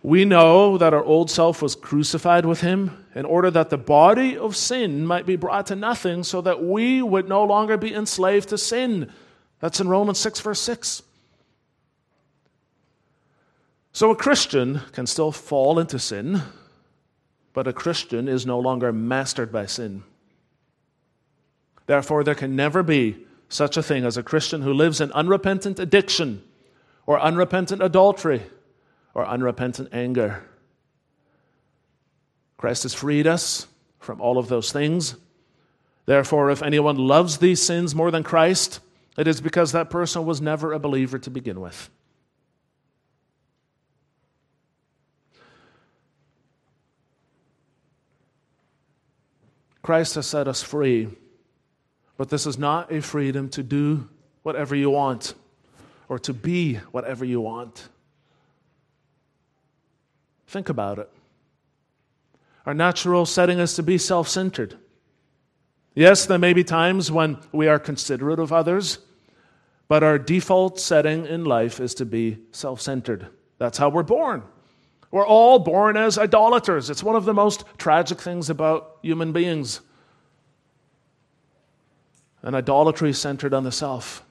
we 0.01 0.23
know 0.23 0.77
that 0.77 0.93
our 0.93 1.03
old 1.03 1.29
self 1.29 1.61
was 1.61 1.75
crucified 1.75 2.45
with 2.45 2.61
him 2.61 3.05
in 3.15 3.25
order 3.25 3.51
that 3.51 3.69
the 3.69 3.77
body 3.77 4.37
of 4.37 4.55
sin 4.55 5.05
might 5.05 5.25
be 5.25 5.35
brought 5.35 5.67
to 5.67 5.75
nothing 5.75 6.23
so 6.23 6.39
that 6.41 6.63
we 6.63 7.01
would 7.01 7.27
no 7.27 7.43
longer 7.43 7.75
be 7.75 7.93
enslaved 7.93 8.49
to 8.49 8.57
sin. 8.57 9.11
That's 9.59 9.81
in 9.81 9.89
Romans 9.89 10.17
6, 10.19 10.39
verse 10.39 10.61
6. 10.61 11.03
So 13.91 14.11
a 14.11 14.15
Christian 14.15 14.81
can 14.93 15.05
still 15.05 15.33
fall 15.33 15.79
into 15.79 15.99
sin, 15.99 16.43
but 17.53 17.67
a 17.67 17.73
Christian 17.73 18.29
is 18.29 18.45
no 18.45 18.57
longer 18.57 18.93
mastered 18.93 19.51
by 19.51 19.65
sin. 19.65 20.03
Therefore, 21.89 22.23
there 22.23 22.35
can 22.35 22.55
never 22.55 22.83
be 22.83 23.25
such 23.47 23.75
a 23.75 23.81
thing 23.81 24.05
as 24.05 24.15
a 24.15 24.21
Christian 24.21 24.61
who 24.61 24.71
lives 24.71 25.01
in 25.01 25.11
unrepentant 25.13 25.79
addiction 25.79 26.43
or 27.07 27.19
unrepentant 27.19 27.81
adultery 27.81 28.43
or 29.15 29.25
unrepentant 29.25 29.89
anger. 29.91 30.43
Christ 32.57 32.83
has 32.83 32.93
freed 32.93 33.25
us 33.25 33.65
from 33.97 34.21
all 34.21 34.37
of 34.37 34.49
those 34.49 34.71
things. 34.71 35.15
Therefore, 36.05 36.51
if 36.51 36.61
anyone 36.61 36.95
loves 36.95 37.39
these 37.39 37.59
sins 37.59 37.95
more 37.95 38.11
than 38.11 38.21
Christ, 38.21 38.81
it 39.17 39.27
is 39.27 39.41
because 39.41 39.71
that 39.71 39.89
person 39.89 40.27
was 40.27 40.39
never 40.39 40.73
a 40.73 40.77
believer 40.77 41.17
to 41.17 41.31
begin 41.31 41.59
with. 41.59 41.89
Christ 49.81 50.13
has 50.13 50.27
set 50.27 50.47
us 50.47 50.61
free, 50.61 51.07
but 52.19 52.27
this 52.27 52.45
is 52.45 52.59
not 52.59 52.91
a 52.91 53.01
freedom 53.01 53.47
to 53.47 53.63
do 53.63 54.05
whatever 54.43 54.75
you 54.75 54.89
want 54.89 55.35
or 56.09 56.19
to 56.19 56.33
be 56.33 56.75
whatever 56.91 57.23
you 57.23 57.39
want. 57.39 57.87
Think 60.45 60.67
about 60.67 60.99
it. 60.99 61.09
Our 62.65 62.73
natural 62.73 63.25
setting 63.25 63.59
is 63.59 63.73
to 63.75 63.83
be 63.83 63.97
self 63.97 64.27
centered. 64.27 64.77
Yes, 65.95 66.25
there 66.25 66.37
may 66.37 66.51
be 66.51 66.65
times 66.65 67.09
when 67.09 67.37
we 67.53 67.69
are 67.69 67.79
considerate 67.79 68.39
of 68.39 68.51
others, 68.51 68.97
but 69.87 70.03
our 70.03 70.19
default 70.19 70.77
setting 70.77 71.25
in 71.25 71.45
life 71.45 71.79
is 71.79 71.93
to 71.95 72.05
be 72.05 72.39
self 72.51 72.81
centered. 72.81 73.27
That's 73.59 73.77
how 73.77 73.87
we're 73.87 74.03
born. 74.03 74.43
We're 75.09 75.25
all 75.25 75.57
born 75.57 75.95
as 75.95 76.17
idolaters. 76.17 76.89
It's 76.89 77.01
one 77.01 77.15
of 77.15 77.23
the 77.23 77.33
most 77.33 77.63
tragic 77.77 78.19
things 78.19 78.49
about 78.49 78.97
human 79.03 79.31
beings. 79.31 79.79
An 82.41 82.55
idolatry 82.55 83.13
centered 83.13 83.53
on 83.53 83.63
the 83.63 83.71
self. 83.71 84.23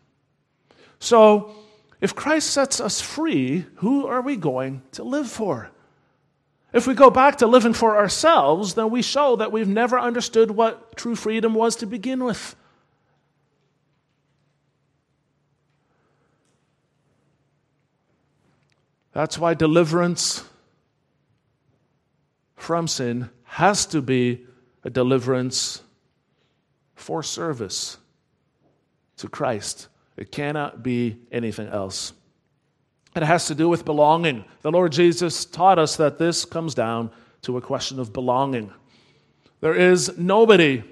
So, 0.98 1.54
if 2.00 2.14
Christ 2.14 2.50
sets 2.50 2.80
us 2.80 3.00
free, 3.00 3.66
who 3.76 4.06
are 4.06 4.22
we 4.22 4.36
going 4.36 4.82
to 4.92 5.02
live 5.02 5.28
for? 5.28 5.70
If 6.72 6.86
we 6.86 6.94
go 6.94 7.10
back 7.10 7.36
to 7.38 7.46
living 7.46 7.72
for 7.72 7.96
ourselves, 7.96 8.74
then 8.74 8.90
we 8.90 9.02
show 9.02 9.36
that 9.36 9.52
we've 9.52 9.68
never 9.68 9.98
understood 9.98 10.50
what 10.50 10.96
true 10.96 11.16
freedom 11.16 11.54
was 11.54 11.76
to 11.76 11.86
begin 11.86 12.22
with. 12.24 12.54
That's 19.12 19.38
why 19.38 19.54
deliverance 19.54 20.44
from 22.54 22.86
sin 22.86 23.30
has 23.44 23.86
to 23.86 24.02
be 24.02 24.46
a 24.84 24.90
deliverance 24.90 25.82
for 27.08 27.22
service 27.22 27.96
to 29.16 29.30
Christ. 29.30 29.88
It 30.18 30.30
cannot 30.30 30.82
be 30.82 31.16
anything 31.32 31.66
else. 31.68 32.12
It 33.16 33.22
has 33.22 33.46
to 33.46 33.54
do 33.54 33.66
with 33.66 33.86
belonging. 33.86 34.44
The 34.60 34.70
Lord 34.70 34.92
Jesus 34.92 35.46
taught 35.46 35.78
us 35.78 35.96
that 35.96 36.18
this 36.18 36.44
comes 36.44 36.74
down 36.74 37.10
to 37.40 37.56
a 37.56 37.62
question 37.62 37.98
of 37.98 38.12
belonging. 38.12 38.70
There 39.62 39.74
is 39.74 40.18
nobody 40.18 40.84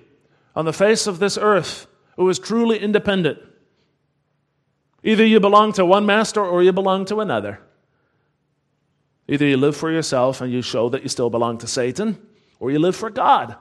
on 0.54 0.64
the 0.64 0.72
face 0.72 1.06
of 1.06 1.18
this 1.18 1.36
earth 1.36 1.86
who 2.16 2.26
is 2.30 2.38
truly 2.38 2.78
independent. 2.78 3.38
Either 5.04 5.26
you 5.26 5.38
belong 5.38 5.74
to 5.74 5.84
one 5.84 6.06
master 6.06 6.42
or 6.42 6.62
you 6.62 6.72
belong 6.72 7.04
to 7.04 7.20
another. 7.20 7.60
Either 9.28 9.44
you 9.44 9.58
live 9.58 9.76
for 9.76 9.90
yourself 9.92 10.40
and 10.40 10.50
you 10.50 10.62
show 10.62 10.88
that 10.88 11.02
you 11.02 11.10
still 11.10 11.28
belong 11.28 11.58
to 11.58 11.66
Satan, 11.66 12.26
or 12.58 12.70
you 12.70 12.78
live 12.78 12.96
for 12.96 13.10
God. 13.10 13.58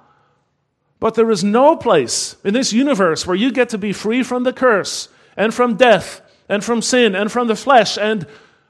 But 1.00 1.16
there 1.16 1.30
is 1.30 1.44
no 1.44 1.76
place 1.76 2.38
in 2.44 2.54
this 2.54 2.74
universe 2.74 3.28
where 3.28 3.36
you 3.36 3.52
get 3.52 3.70
to 3.70 3.78
be 3.78 3.94
free 3.94 4.24
from 4.24 4.44
the 4.44 4.54
curse 4.54 5.10
and 5.36 5.54
from 5.54 5.76
death 5.76 6.22
and 6.48 6.64
from 6.64 6.82
sin 6.82 7.16
and 7.16 7.32
from 7.32 7.48
the 7.48 7.56
flesh 7.56 7.98
and 7.98 8.26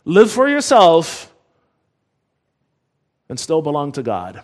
live 0.05 0.31
for 0.31 0.49
yourself 0.49 1.33
and 3.29 3.39
still 3.39 3.61
belong 3.61 3.91
to 3.93 4.03
God. 4.03 4.41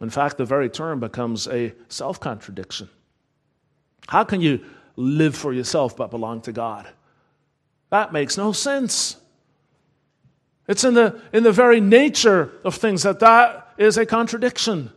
In 0.00 0.10
fact, 0.10 0.36
the 0.36 0.44
very 0.44 0.68
term 0.68 1.00
becomes 1.00 1.48
a 1.48 1.72
self 1.88 2.20
contradiction. 2.20 2.88
How 4.08 4.24
can 4.24 4.40
you 4.40 4.60
live 4.96 5.34
for 5.34 5.52
yourself 5.52 5.96
but 5.96 6.10
belong 6.10 6.42
to 6.42 6.52
God? 6.52 6.86
That 7.90 8.12
makes 8.12 8.36
no 8.36 8.52
sense. 8.52 9.16
It's 10.66 10.84
in 10.84 10.94
the, 10.94 11.20
in 11.32 11.42
the 11.42 11.52
very 11.52 11.80
nature 11.80 12.52
of 12.64 12.74
things 12.74 13.02
that 13.04 13.20
that 13.20 13.63
is 13.78 13.96
a 13.96 14.06
contradiction. 14.06 14.90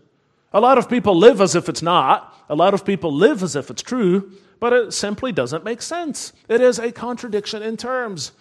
A 0.53 0.59
lot 0.59 0.77
of 0.77 0.89
people 0.89 1.15
live 1.15 1.41
as 1.41 1.55
if 1.55 1.69
it's 1.69 1.81
not. 1.81 2.33
A 2.49 2.55
lot 2.55 2.73
of 2.73 2.85
people 2.85 3.11
live 3.11 3.43
as 3.43 3.55
if 3.55 3.69
it's 3.69 3.81
true, 3.81 4.31
but 4.59 4.73
it 4.73 4.93
simply 4.93 5.31
doesn't 5.31 5.63
make 5.63 5.81
sense. 5.81 6.33
It 6.47 6.61
is 6.61 6.79
a 6.79 6.91
contradiction 6.91 7.61
in 7.61 7.77
terms. 7.77 8.31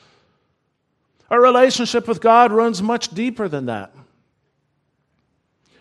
Our 1.30 1.40
relationship 1.40 2.06
with 2.06 2.20
God 2.20 2.52
runs 2.52 2.82
much 2.82 3.08
deeper 3.08 3.48
than 3.48 3.66
that. 3.66 3.92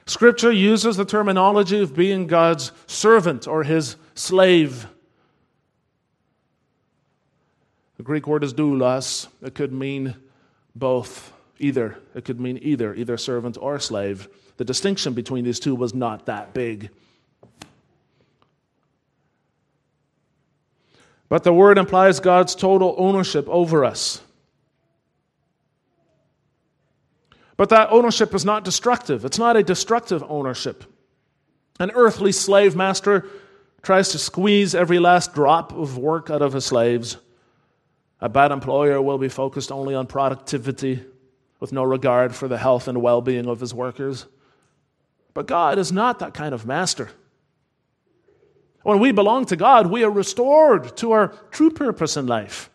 Scripture 0.08 0.52
uses 0.52 0.98
the 0.98 1.06
terminology 1.06 1.82
of 1.82 1.96
being 1.96 2.28
God's 2.28 2.72
servant 2.88 3.48
or 3.48 3.64
his 3.64 3.96
slave. 4.14 4.88
The 7.98 8.04
Greek 8.04 8.28
word 8.28 8.44
is 8.44 8.54
doulos. 8.54 9.28
It 9.42 9.56
could 9.56 9.72
mean 9.72 10.16
both, 10.76 11.32
either. 11.60 11.98
It 12.14 12.26
could 12.26 12.40
mean 12.40 12.60
either, 12.62 12.94
either 12.94 13.18
servant 13.18 13.58
or 13.60 13.80
slave. 13.80 14.28
The 14.58 14.66
distinction 14.66 15.14
between 15.14 15.44
these 15.44 15.60
two 15.60 15.76
was 15.76 15.94
not 15.94 16.26
that 16.28 16.54
big. 16.54 16.90
But 21.28 21.44
the 21.44 21.54
word 21.54 21.78
implies 21.78 22.20
God's 22.20 22.56
total 22.56 22.96
ownership 22.98 23.48
over 23.50 23.84
us. 23.84 24.22
But 27.58 27.70
that 27.70 27.90
ownership 27.92 28.34
is 28.34 28.46
not 28.46 28.64
destructive. 28.64 29.26
It's 29.26 29.40
not 29.40 29.58
a 29.58 29.64
destructive 29.64 30.24
ownership. 30.28 30.84
An 31.80 31.92
earthly 31.94 32.32
slave 32.32 32.76
master 32.76 33.28
tries 33.82 34.10
to 34.10 34.18
squeeze 34.18 34.76
every 34.76 35.00
last 35.00 35.34
drop 35.34 35.72
of 35.74 35.98
work 35.98 36.30
out 36.30 36.42
of 36.42 36.54
his 36.54 36.66
slaves. 36.66 37.18
A 38.20 38.30
bad 38.30 38.52
employer 38.52 39.02
will 39.02 39.18
be 39.18 39.30
focused 39.30 39.72
only 39.72 39.96
on 39.96 40.08
productivity 40.08 41.04
with 41.60 41.72
no 41.72 41.84
regard 41.84 42.36
for 42.36 42.48
the 42.48 42.58
health 42.58 42.88
and 42.88 43.02
well 43.02 43.22
being 43.22 43.48
of 43.48 43.60
his 43.60 43.74
workers. 43.74 44.26
But 45.36 45.46
God 45.46 45.78
is 45.78 45.92
not 45.92 46.20
that 46.20 46.34
kind 46.34 46.56
of 46.56 46.66
master. 46.66 47.12
When 48.82 49.00
we 49.00 49.12
belong 49.12 49.46
to 49.48 49.56
God, 49.56 49.88
we 49.88 50.04
are 50.04 50.10
restored 50.10 50.96
to 50.98 51.12
our 51.12 51.28
true 51.52 51.70
purpose 51.70 52.18
in 52.18 52.26
life. 52.26 52.70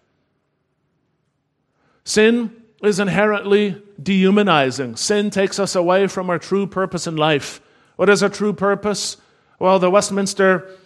Sin 2.04 2.54
is 2.82 3.00
inherently 3.00 3.80
dehumanizing. 4.00 4.96
Sin 4.96 5.30
takes 5.30 5.58
us 5.58 5.74
away 5.74 6.06
from 6.06 6.28
our 6.28 6.38
true 6.38 6.66
purpose 6.66 7.06
in 7.06 7.16
life. 7.16 7.60
What 7.96 8.10
is 8.10 8.22
our 8.22 8.28
true 8.28 8.52
purpose? 8.52 9.16
Well, 9.58 9.78
the 9.78 9.90
Westminster 9.90 10.76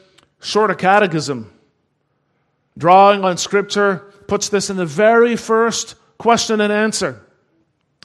Shorter 0.40 0.74
Catechism, 0.74 1.50
drawing 2.78 3.24
on 3.24 3.37
Scripture, 3.37 4.12
puts 4.28 4.48
this 4.48 4.70
in 4.70 4.76
the 4.76 4.87
very 4.87 5.37
first 5.37 5.96
question 6.18 6.60
and 6.60 6.72
answer. 6.72 7.20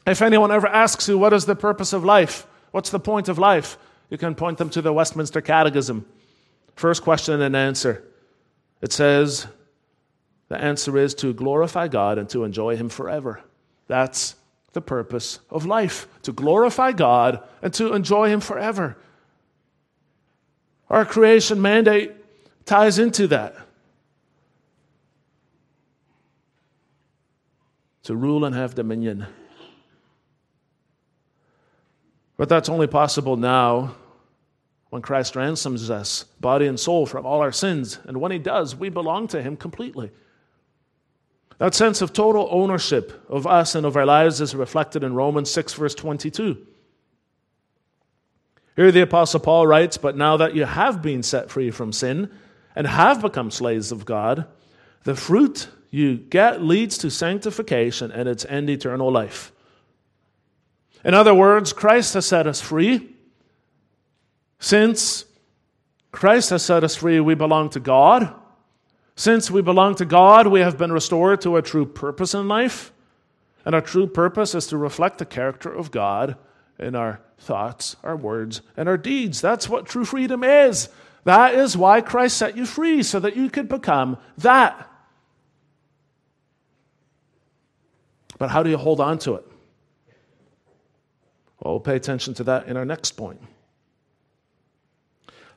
If 0.07 0.21
anyone 0.21 0.51
ever 0.51 0.67
asks 0.67 1.07
you, 1.07 1.19
What 1.19 1.33
is 1.33 1.45
the 1.45 1.55
purpose 1.55 1.93
of 1.93 2.03
life? 2.03 2.47
What's 2.71 2.89
the 2.89 2.99
point 2.99 3.29
of 3.29 3.39
life? 3.39 3.77
You 4.09 4.17
can 4.17 4.35
point 4.35 4.57
them 4.57 4.69
to 4.71 4.81
the 4.81 4.93
Westminster 4.93 5.41
Catechism. 5.41 6.05
First 6.75 7.03
question 7.03 7.41
and 7.41 7.55
answer. 7.55 8.03
It 8.81 8.91
says, 8.91 9.47
The 10.47 10.57
answer 10.57 10.97
is 10.97 11.13
to 11.15 11.33
glorify 11.33 11.87
God 11.87 12.17
and 12.17 12.29
to 12.29 12.43
enjoy 12.43 12.75
Him 12.75 12.89
forever. 12.89 13.41
That's 13.87 14.35
the 14.73 14.81
purpose 14.81 15.39
of 15.49 15.65
life 15.65 16.07
to 16.23 16.31
glorify 16.31 16.91
God 16.91 17.43
and 17.61 17.73
to 17.73 17.93
enjoy 17.93 18.29
Him 18.29 18.39
forever. 18.39 18.97
Our 20.89 21.05
creation 21.05 21.61
mandate 21.61 22.13
ties 22.65 22.99
into 22.99 23.27
that. 23.27 23.55
to 28.09 28.15
rule 28.15 28.43
and 28.43 28.55
have 28.55 28.73
dominion. 28.73 29.27
But 32.39 32.47
that's 32.47 32.69
only 32.69 32.87
possible 32.87 33.35
now 33.35 33.95
when 34.91 35.01
Christ 35.01 35.35
ransoms 35.35 35.89
us, 35.89 36.23
body 36.39 36.67
and 36.67 36.79
soul, 36.79 37.05
from 37.05 37.25
all 37.25 37.41
our 37.41 37.51
sins. 37.51 37.99
And 38.05 38.21
when 38.21 38.31
He 38.31 38.39
does, 38.39 38.77
we 38.77 38.87
belong 38.87 39.27
to 39.27 39.41
Him 39.41 39.57
completely. 39.57 40.09
That 41.57 41.75
sense 41.75 42.01
of 42.01 42.13
total 42.13 42.47
ownership 42.49 43.25
of 43.27 43.45
us 43.45 43.75
and 43.75 43.85
of 43.85 43.97
our 43.97 44.05
lives 44.05 44.39
is 44.39 44.55
reflected 44.55 45.03
in 45.03 45.15
Romans 45.15 45.51
6, 45.51 45.73
verse 45.73 45.93
22. 45.95 46.65
Here 48.77 48.91
the 48.93 49.01
Apostle 49.01 49.41
Paul 49.41 49.67
writes, 49.67 49.97
But 49.97 50.15
now 50.15 50.37
that 50.37 50.55
you 50.55 50.63
have 50.63 51.01
been 51.01 51.23
set 51.23 51.51
free 51.51 51.71
from 51.71 51.91
sin 51.91 52.31
and 52.73 52.87
have 52.87 53.21
become 53.21 53.51
slaves 53.51 53.91
of 53.91 54.05
God, 54.05 54.45
the 55.03 55.13
fruit 55.13 55.67
you 55.89 56.15
get 56.15 56.63
leads 56.63 56.97
to 56.99 57.11
sanctification 57.11 58.13
and 58.13 58.29
its 58.29 58.45
end 58.45 58.69
eternal 58.69 59.11
life. 59.11 59.51
In 61.03 61.13
other 61.13 61.33
words, 61.33 61.73
Christ 61.73 62.13
has 62.15 62.25
set 62.25 62.47
us 62.47 62.59
free. 62.61 63.15
Since 64.59 65.25
Christ 66.11 66.49
has 66.49 66.63
set 66.63 66.83
us 66.83 66.95
free, 66.95 67.19
we 67.19 67.35
belong 67.35 67.69
to 67.71 67.79
God. 67.79 68.33
Since 69.15 69.51
we 69.51 69.61
belong 69.61 69.95
to 69.95 70.05
God, 70.05 70.47
we 70.47 70.61
have 70.61 70.77
been 70.77 70.91
restored 70.91 71.41
to 71.41 71.57
a 71.57 71.61
true 71.61 71.85
purpose 71.85 72.33
in 72.33 72.47
life. 72.47 72.91
And 73.65 73.75
our 73.75 73.81
true 73.81 74.07
purpose 74.07 74.55
is 74.55 74.67
to 74.67 74.77
reflect 74.77 75.17
the 75.17 75.25
character 75.25 75.71
of 75.71 75.91
God 75.91 76.37
in 76.77 76.95
our 76.95 77.21
thoughts, 77.37 77.95
our 78.03 78.15
words, 78.15 78.61
and 78.75 78.89
our 78.89 78.97
deeds. 78.97 79.41
That's 79.41 79.69
what 79.69 79.85
true 79.85 80.05
freedom 80.05 80.43
is. 80.43 80.89
That 81.25 81.55
is 81.55 81.75
why 81.75 82.01
Christ 82.01 82.37
set 82.37 82.57
you 82.57 82.65
free, 82.65 83.03
so 83.03 83.19
that 83.19 83.35
you 83.35 83.49
could 83.49 83.67
become 83.67 84.17
that. 84.37 84.89
But 88.37 88.49
how 88.49 88.63
do 88.63 88.69
you 88.69 88.77
hold 88.77 89.01
on 89.01 89.19
to 89.19 89.35
it? 89.35 89.45
Well, 91.59 91.75
we'll 91.75 91.79
pay 91.81 91.95
attention 91.95 92.33
to 92.35 92.43
that 92.45 92.67
in 92.67 92.77
our 92.77 92.85
next 92.85 93.11
point. 93.11 93.41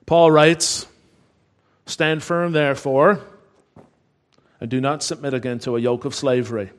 Paul 0.07 0.31
writes, 0.31 0.87
Stand 1.87 2.23
firm, 2.23 2.53
therefore, 2.53 3.21
and 4.61 4.71
do 4.71 4.81
not 4.81 5.03
submit 5.03 5.35
again 5.35 5.59
to 5.61 5.77
a 5.77 5.81
yoke 5.81 6.05
of 6.05 6.15
slavery. 6.15 6.71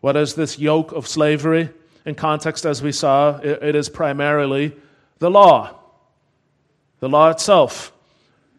What 0.00 0.16
is 0.16 0.34
this 0.34 0.58
yoke 0.58 0.92
of 0.92 1.06
slavery? 1.06 1.70
In 2.04 2.14
context, 2.14 2.66
as 2.66 2.82
we 2.82 2.92
saw, 2.92 3.38
it 3.38 3.74
is 3.74 3.88
primarily 3.88 4.76
the 5.18 5.30
law, 5.30 5.78
the 7.00 7.08
law 7.08 7.30
itself. 7.30 7.92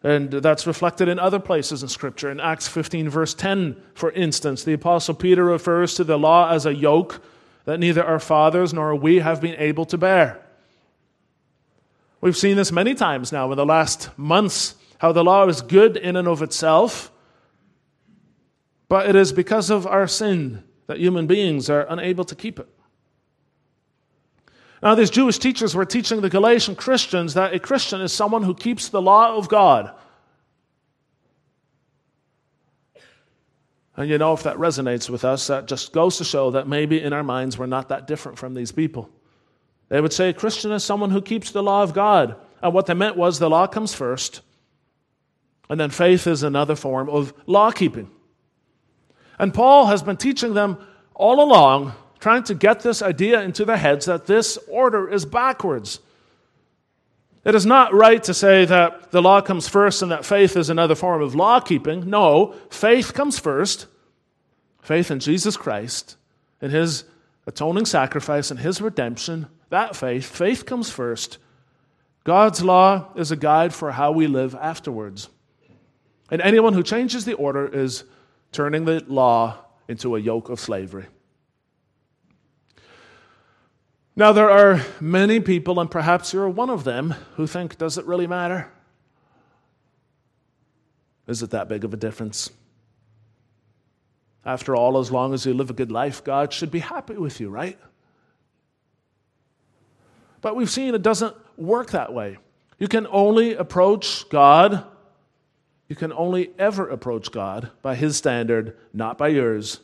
And 0.02 0.30
that's 0.30 0.66
reflected 0.66 1.08
in 1.08 1.18
other 1.18 1.38
places 1.38 1.82
in 1.82 1.88
Scripture. 1.88 2.30
In 2.30 2.40
Acts 2.40 2.68
15, 2.68 3.08
verse 3.08 3.34
10, 3.34 3.76
for 3.94 4.10
instance, 4.12 4.64
the 4.64 4.72
Apostle 4.72 5.14
Peter 5.14 5.44
refers 5.44 5.94
to 5.94 6.04
the 6.04 6.18
law 6.18 6.50
as 6.50 6.66
a 6.66 6.74
yoke 6.74 7.22
that 7.66 7.78
neither 7.78 8.02
our 8.02 8.18
fathers 8.18 8.72
nor 8.72 8.94
we 8.94 9.18
have 9.18 9.40
been 9.40 9.56
able 9.58 9.84
to 9.84 9.98
bear. 9.98 10.42
We've 12.20 12.36
seen 12.36 12.56
this 12.56 12.72
many 12.72 12.94
times 12.94 13.30
now 13.30 13.50
in 13.52 13.56
the 13.56 13.66
last 13.66 14.08
months 14.16 14.76
how 14.98 15.12
the 15.12 15.22
law 15.22 15.46
is 15.46 15.60
good 15.60 15.96
in 15.96 16.16
and 16.16 16.26
of 16.26 16.40
itself, 16.40 17.12
but 18.88 19.08
it 19.08 19.14
is 19.14 19.32
because 19.32 19.68
of 19.68 19.86
our 19.86 20.06
sin 20.06 20.64
that 20.86 20.98
human 20.98 21.26
beings 21.26 21.68
are 21.68 21.86
unable 21.88 22.24
to 22.24 22.34
keep 22.34 22.58
it. 22.58 22.68
Now, 24.82 24.94
these 24.94 25.10
Jewish 25.10 25.38
teachers 25.38 25.74
were 25.74 25.84
teaching 25.84 26.20
the 26.20 26.30
Galatian 26.30 26.76
Christians 26.76 27.34
that 27.34 27.52
a 27.52 27.58
Christian 27.58 28.00
is 28.00 28.12
someone 28.12 28.44
who 28.44 28.54
keeps 28.54 28.88
the 28.88 29.02
law 29.02 29.36
of 29.36 29.48
God. 29.48 29.92
And 33.96 34.10
you 34.10 34.18
know, 34.18 34.34
if 34.34 34.42
that 34.42 34.56
resonates 34.56 35.08
with 35.08 35.24
us, 35.24 35.46
that 35.46 35.66
just 35.66 35.92
goes 35.92 36.18
to 36.18 36.24
show 36.24 36.50
that 36.50 36.68
maybe 36.68 37.00
in 37.00 37.12
our 37.12 37.22
minds 37.22 37.56
we're 37.56 37.66
not 37.66 37.88
that 37.88 38.06
different 38.06 38.38
from 38.38 38.54
these 38.54 38.72
people. 38.72 39.10
They 39.88 40.00
would 40.00 40.12
say 40.12 40.28
a 40.28 40.34
Christian 40.34 40.72
is 40.72 40.84
someone 40.84 41.10
who 41.10 41.22
keeps 41.22 41.50
the 41.50 41.62
law 41.62 41.82
of 41.82 41.94
God. 41.94 42.36
And 42.62 42.74
what 42.74 42.86
they 42.86 42.94
meant 42.94 43.16
was 43.16 43.38
the 43.38 43.50
law 43.50 43.66
comes 43.66 43.94
first, 43.94 44.40
and 45.68 45.78
then 45.78 45.90
faith 45.90 46.26
is 46.26 46.42
another 46.42 46.74
form 46.74 47.08
of 47.08 47.32
law 47.46 47.70
keeping. 47.70 48.10
And 49.38 49.52
Paul 49.52 49.86
has 49.86 50.02
been 50.02 50.16
teaching 50.16 50.54
them 50.54 50.78
all 51.14 51.42
along, 51.42 51.92
trying 52.18 52.44
to 52.44 52.54
get 52.54 52.80
this 52.80 53.02
idea 53.02 53.42
into 53.42 53.64
their 53.64 53.76
heads 53.76 54.06
that 54.06 54.26
this 54.26 54.58
order 54.68 55.08
is 55.08 55.24
backwards. 55.24 56.00
It 57.46 57.54
is 57.54 57.64
not 57.64 57.94
right 57.94 58.20
to 58.24 58.34
say 58.34 58.64
that 58.64 59.12
the 59.12 59.22
law 59.22 59.40
comes 59.40 59.68
first 59.68 60.02
and 60.02 60.10
that 60.10 60.24
faith 60.24 60.56
is 60.56 60.68
another 60.68 60.96
form 60.96 61.22
of 61.22 61.36
law 61.36 61.60
keeping. 61.60 62.10
No, 62.10 62.56
faith 62.70 63.14
comes 63.14 63.38
first. 63.38 63.86
Faith 64.82 65.12
in 65.12 65.20
Jesus 65.20 65.56
Christ, 65.56 66.16
in 66.60 66.72
his 66.72 67.04
atoning 67.46 67.86
sacrifice 67.86 68.50
and 68.50 68.58
his 68.58 68.80
redemption. 68.80 69.46
That 69.68 69.94
faith, 69.94 70.26
faith 70.26 70.66
comes 70.66 70.90
first. 70.90 71.38
God's 72.24 72.64
law 72.64 73.12
is 73.14 73.30
a 73.30 73.36
guide 73.36 73.72
for 73.72 73.92
how 73.92 74.10
we 74.10 74.26
live 74.26 74.56
afterwards. 74.56 75.28
And 76.32 76.42
anyone 76.42 76.72
who 76.72 76.82
changes 76.82 77.24
the 77.24 77.34
order 77.34 77.68
is 77.68 78.02
turning 78.50 78.86
the 78.86 79.04
law 79.06 79.58
into 79.86 80.16
a 80.16 80.18
yoke 80.18 80.48
of 80.48 80.58
slavery. 80.58 81.06
Now, 84.16 84.32
there 84.32 84.50
are 84.50 84.82
many 84.98 85.40
people, 85.40 85.78
and 85.78 85.90
perhaps 85.90 86.32
you're 86.32 86.48
one 86.48 86.70
of 86.70 86.84
them, 86.84 87.14
who 87.34 87.46
think, 87.46 87.76
does 87.76 87.98
it 87.98 88.06
really 88.06 88.26
matter? 88.26 88.70
Is 91.26 91.42
it 91.42 91.50
that 91.50 91.68
big 91.68 91.84
of 91.84 91.92
a 91.92 91.98
difference? 91.98 92.50
After 94.44 94.74
all, 94.74 94.96
as 94.98 95.12
long 95.12 95.34
as 95.34 95.44
you 95.44 95.52
live 95.52 95.70
a 95.70 95.74
good 95.74 95.92
life, 95.92 96.24
God 96.24 96.52
should 96.52 96.70
be 96.70 96.78
happy 96.78 97.14
with 97.14 97.40
you, 97.40 97.50
right? 97.50 97.78
But 100.40 100.56
we've 100.56 100.70
seen 100.70 100.94
it 100.94 101.02
doesn't 101.02 101.36
work 101.58 101.90
that 101.90 102.14
way. 102.14 102.38
You 102.78 102.88
can 102.88 103.06
only 103.10 103.54
approach 103.54 104.28
God 104.30 104.86
you 105.88 105.96
can 105.96 106.12
only 106.12 106.50
ever 106.58 106.88
approach 106.88 107.30
God 107.30 107.70
by 107.82 107.94
His 107.94 108.16
standard, 108.16 108.76
not 108.92 109.16
by 109.16 109.28
yours. 109.28 109.80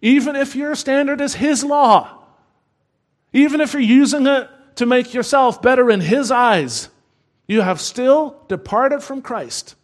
Even 0.00 0.36
if 0.36 0.56
your 0.56 0.74
standard 0.74 1.20
is 1.20 1.34
His 1.34 1.62
law, 1.62 2.25
even 3.36 3.60
if 3.60 3.74
you're 3.74 3.82
using 3.82 4.26
it 4.26 4.48
to 4.76 4.86
make 4.86 5.12
yourself 5.12 5.60
better 5.60 5.90
in 5.90 6.00
His 6.00 6.30
eyes, 6.30 6.88
you 7.46 7.60
have 7.60 7.80
still 7.80 8.42
departed 8.48 9.02
from 9.02 9.20
Christ. 9.20 9.74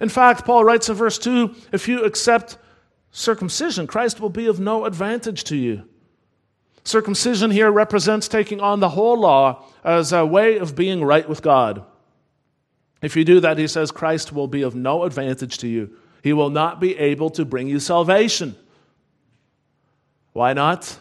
In 0.00 0.08
fact, 0.08 0.44
Paul 0.44 0.64
writes 0.64 0.88
in 0.88 0.94
verse 0.94 1.18
2 1.18 1.54
if 1.72 1.88
you 1.88 2.04
accept 2.04 2.56
circumcision, 3.10 3.86
Christ 3.86 4.18
will 4.18 4.30
be 4.30 4.46
of 4.46 4.58
no 4.58 4.86
advantage 4.86 5.44
to 5.44 5.56
you. 5.56 5.84
Circumcision 6.84 7.50
here 7.50 7.70
represents 7.70 8.26
taking 8.26 8.60
on 8.60 8.80
the 8.80 8.90
whole 8.90 9.18
law 9.18 9.64
as 9.84 10.12
a 10.12 10.24
way 10.24 10.58
of 10.58 10.74
being 10.74 11.04
right 11.04 11.28
with 11.28 11.42
God. 11.42 11.84
If 13.02 13.14
you 13.14 13.24
do 13.24 13.40
that, 13.40 13.58
he 13.58 13.66
says, 13.66 13.90
Christ 13.90 14.32
will 14.32 14.48
be 14.48 14.62
of 14.62 14.74
no 14.74 15.04
advantage 15.04 15.58
to 15.58 15.68
you. 15.68 15.96
He 16.22 16.32
will 16.32 16.50
not 16.50 16.80
be 16.80 16.96
able 16.96 17.28
to 17.30 17.44
bring 17.44 17.68
you 17.68 17.78
salvation. 17.78 18.56
Why 20.34 20.52
not? 20.52 20.98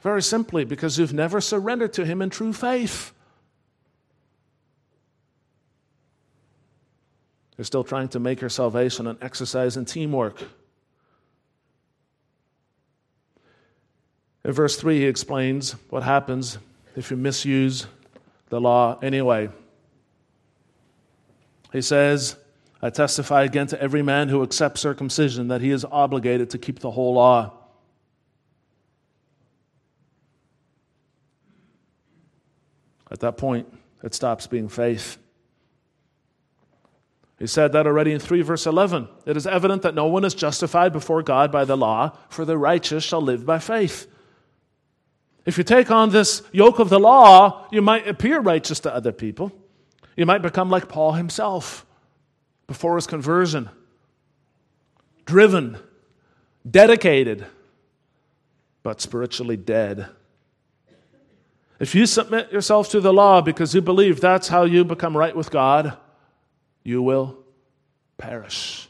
Very 0.00 0.22
simply, 0.22 0.64
because 0.64 0.98
you've 0.98 1.12
never 1.12 1.40
surrendered 1.40 1.92
to 1.92 2.04
him 2.04 2.22
in 2.22 2.30
true 2.30 2.52
faith. 2.52 3.12
You're 7.56 7.64
still 7.64 7.84
trying 7.84 8.08
to 8.08 8.18
make 8.18 8.40
your 8.40 8.50
salvation 8.50 9.06
an 9.06 9.18
exercise 9.20 9.76
in 9.76 9.84
teamwork. 9.84 10.42
In 14.44 14.52
verse 14.52 14.76
3, 14.76 14.98
he 14.98 15.06
explains 15.06 15.72
what 15.90 16.02
happens 16.02 16.58
if 16.94 17.10
you 17.10 17.16
misuse 17.16 17.86
the 18.48 18.60
law 18.60 18.98
anyway. 19.02 19.50
He 21.72 21.82
says, 21.82 22.36
I 22.86 22.90
testify 22.90 23.42
again 23.42 23.66
to 23.68 23.82
every 23.82 24.02
man 24.02 24.28
who 24.28 24.44
accepts 24.44 24.80
circumcision 24.80 25.48
that 25.48 25.60
he 25.60 25.72
is 25.72 25.84
obligated 25.84 26.50
to 26.50 26.58
keep 26.58 26.78
the 26.78 26.92
whole 26.92 27.14
law. 27.14 27.52
At 33.10 33.18
that 33.20 33.38
point, 33.38 33.66
it 34.04 34.14
stops 34.14 34.46
being 34.46 34.68
faith. 34.68 35.18
He 37.40 37.48
said 37.48 37.72
that 37.72 37.88
already 37.88 38.12
in 38.12 38.20
3 38.20 38.42
verse 38.42 38.66
11. 38.66 39.08
It 39.26 39.36
is 39.36 39.48
evident 39.48 39.82
that 39.82 39.96
no 39.96 40.06
one 40.06 40.24
is 40.24 40.32
justified 40.32 40.92
before 40.92 41.24
God 41.24 41.50
by 41.50 41.64
the 41.64 41.76
law, 41.76 42.16
for 42.28 42.44
the 42.44 42.56
righteous 42.56 43.02
shall 43.02 43.20
live 43.20 43.44
by 43.44 43.58
faith. 43.58 44.06
If 45.44 45.58
you 45.58 45.64
take 45.64 45.90
on 45.90 46.10
this 46.10 46.42
yoke 46.52 46.78
of 46.78 46.88
the 46.88 47.00
law, 47.00 47.66
you 47.72 47.82
might 47.82 48.06
appear 48.06 48.38
righteous 48.38 48.78
to 48.80 48.94
other 48.94 49.10
people. 49.10 49.50
You 50.16 50.24
might 50.24 50.40
become 50.40 50.70
like 50.70 50.88
Paul 50.88 51.14
himself 51.14 51.84
before 52.66 52.96
his 52.96 53.06
conversion 53.06 53.68
driven, 55.24 55.76
dedicated, 56.68 57.44
but 58.82 59.00
spiritually 59.00 59.56
dead. 59.56 60.08
If 61.80 61.94
you 61.94 62.06
submit 62.06 62.52
yourself 62.52 62.88
to 62.90 63.00
the 63.00 63.12
law 63.12 63.40
because 63.40 63.74
you 63.74 63.82
believe 63.82 64.20
that's 64.20 64.48
how 64.48 64.64
you 64.64 64.84
become 64.84 65.16
right 65.16 65.34
with 65.34 65.50
God, 65.50 65.96
you 66.84 67.02
will 67.02 67.36
perish. 68.16 68.88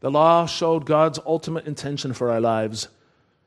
The 0.00 0.10
law 0.10 0.46
showed 0.46 0.84
God's 0.84 1.18
ultimate 1.24 1.66
intention 1.66 2.12
for 2.12 2.30
our 2.30 2.40
lives, 2.40 2.88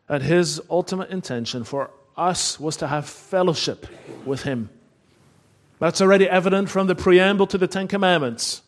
and 0.07 0.23
his 0.23 0.61
ultimate 0.69 1.09
intention 1.09 1.63
for 1.63 1.91
us 2.15 2.59
was 2.59 2.77
to 2.77 2.87
have 2.87 3.07
fellowship 3.07 3.85
with 4.25 4.41
Him. 4.43 4.69
That's 5.79 6.01
already 6.01 6.27
evident 6.27 6.69
from 6.69 6.87
the 6.87 6.95
preamble 6.95 7.47
to 7.47 7.57
the 7.57 7.67
Ten 7.67 7.87
Commandments 7.87 8.61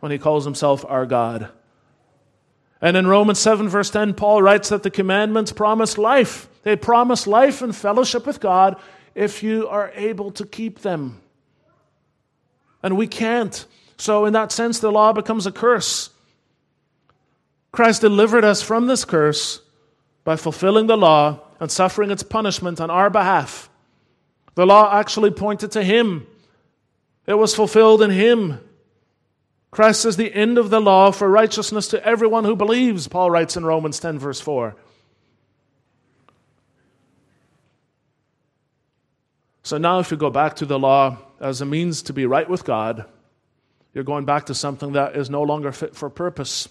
when 0.00 0.12
He 0.12 0.18
calls 0.18 0.44
Himself 0.44 0.84
our 0.88 1.06
God. 1.06 1.50
And 2.80 2.96
in 2.96 3.06
Romans 3.06 3.40
7, 3.40 3.68
verse 3.68 3.90
10, 3.90 4.14
Paul 4.14 4.42
writes 4.42 4.68
that 4.68 4.82
the 4.82 4.90
commandments 4.90 5.52
promise 5.52 5.98
life. 5.98 6.48
They 6.62 6.76
promise 6.76 7.26
life 7.26 7.60
and 7.60 7.74
fellowship 7.74 8.26
with 8.26 8.40
God 8.40 8.76
if 9.14 9.42
you 9.42 9.66
are 9.68 9.90
able 9.94 10.30
to 10.32 10.46
keep 10.46 10.80
them. 10.80 11.20
And 12.82 12.96
we 12.96 13.08
can't. 13.08 13.66
So, 13.96 14.26
in 14.26 14.32
that 14.34 14.52
sense, 14.52 14.78
the 14.78 14.92
law 14.92 15.12
becomes 15.12 15.46
a 15.46 15.50
curse. 15.50 16.10
Christ 17.72 18.00
delivered 18.00 18.44
us 18.44 18.62
from 18.62 18.86
this 18.86 19.04
curse 19.04 19.60
by 20.22 20.36
fulfilling 20.36 20.86
the 20.86 20.96
law 20.96 21.40
and 21.58 21.70
suffering 21.70 22.10
its 22.10 22.22
punishment 22.22 22.80
on 22.80 22.90
our 22.90 23.10
behalf. 23.10 23.67
The 24.58 24.66
law 24.66 24.92
actually 24.92 25.30
pointed 25.30 25.70
to 25.70 25.84
Him, 25.84 26.26
it 27.28 27.34
was 27.34 27.54
fulfilled 27.54 28.02
in 28.02 28.10
Him. 28.10 28.58
Christ 29.70 30.04
is 30.04 30.16
the 30.16 30.34
end 30.34 30.58
of 30.58 30.68
the 30.68 30.80
law 30.80 31.12
for 31.12 31.30
righteousness 31.30 31.86
to 31.88 32.04
everyone 32.04 32.44
who 32.44 32.56
believes, 32.56 33.06
Paul 33.06 33.30
writes 33.30 33.56
in 33.56 33.64
Romans 33.64 34.00
10, 34.00 34.18
verse 34.18 34.40
4. 34.40 34.74
So 39.62 39.78
now, 39.78 40.00
if 40.00 40.10
you 40.10 40.16
go 40.16 40.28
back 40.28 40.56
to 40.56 40.66
the 40.66 40.76
law 40.76 41.18
as 41.38 41.60
a 41.60 41.64
means 41.64 42.02
to 42.02 42.12
be 42.12 42.26
right 42.26 42.50
with 42.50 42.64
God, 42.64 43.04
you're 43.94 44.02
going 44.02 44.24
back 44.24 44.46
to 44.46 44.56
something 44.56 44.94
that 44.94 45.14
is 45.14 45.30
no 45.30 45.44
longer 45.44 45.70
fit 45.70 45.94
for 45.94 46.10
purpose. 46.10 46.68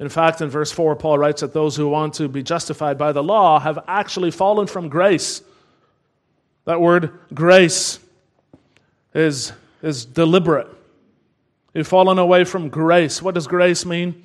In 0.00 0.08
fact, 0.08 0.40
in 0.40 0.48
verse 0.48 0.70
4, 0.70 0.94
Paul 0.96 1.18
writes 1.18 1.40
that 1.40 1.52
those 1.52 1.74
who 1.74 1.88
want 1.88 2.14
to 2.14 2.28
be 2.28 2.42
justified 2.42 2.98
by 2.98 3.12
the 3.12 3.22
law 3.22 3.58
have 3.58 3.80
actually 3.88 4.30
fallen 4.30 4.66
from 4.66 4.88
grace. 4.88 5.42
That 6.66 6.80
word 6.80 7.18
grace 7.34 7.98
is, 9.12 9.52
is 9.82 10.04
deliberate. 10.04 10.68
You've 11.74 11.88
fallen 11.88 12.18
away 12.18 12.44
from 12.44 12.68
grace. 12.68 13.20
What 13.20 13.34
does 13.34 13.46
grace 13.46 13.84
mean? 13.84 14.22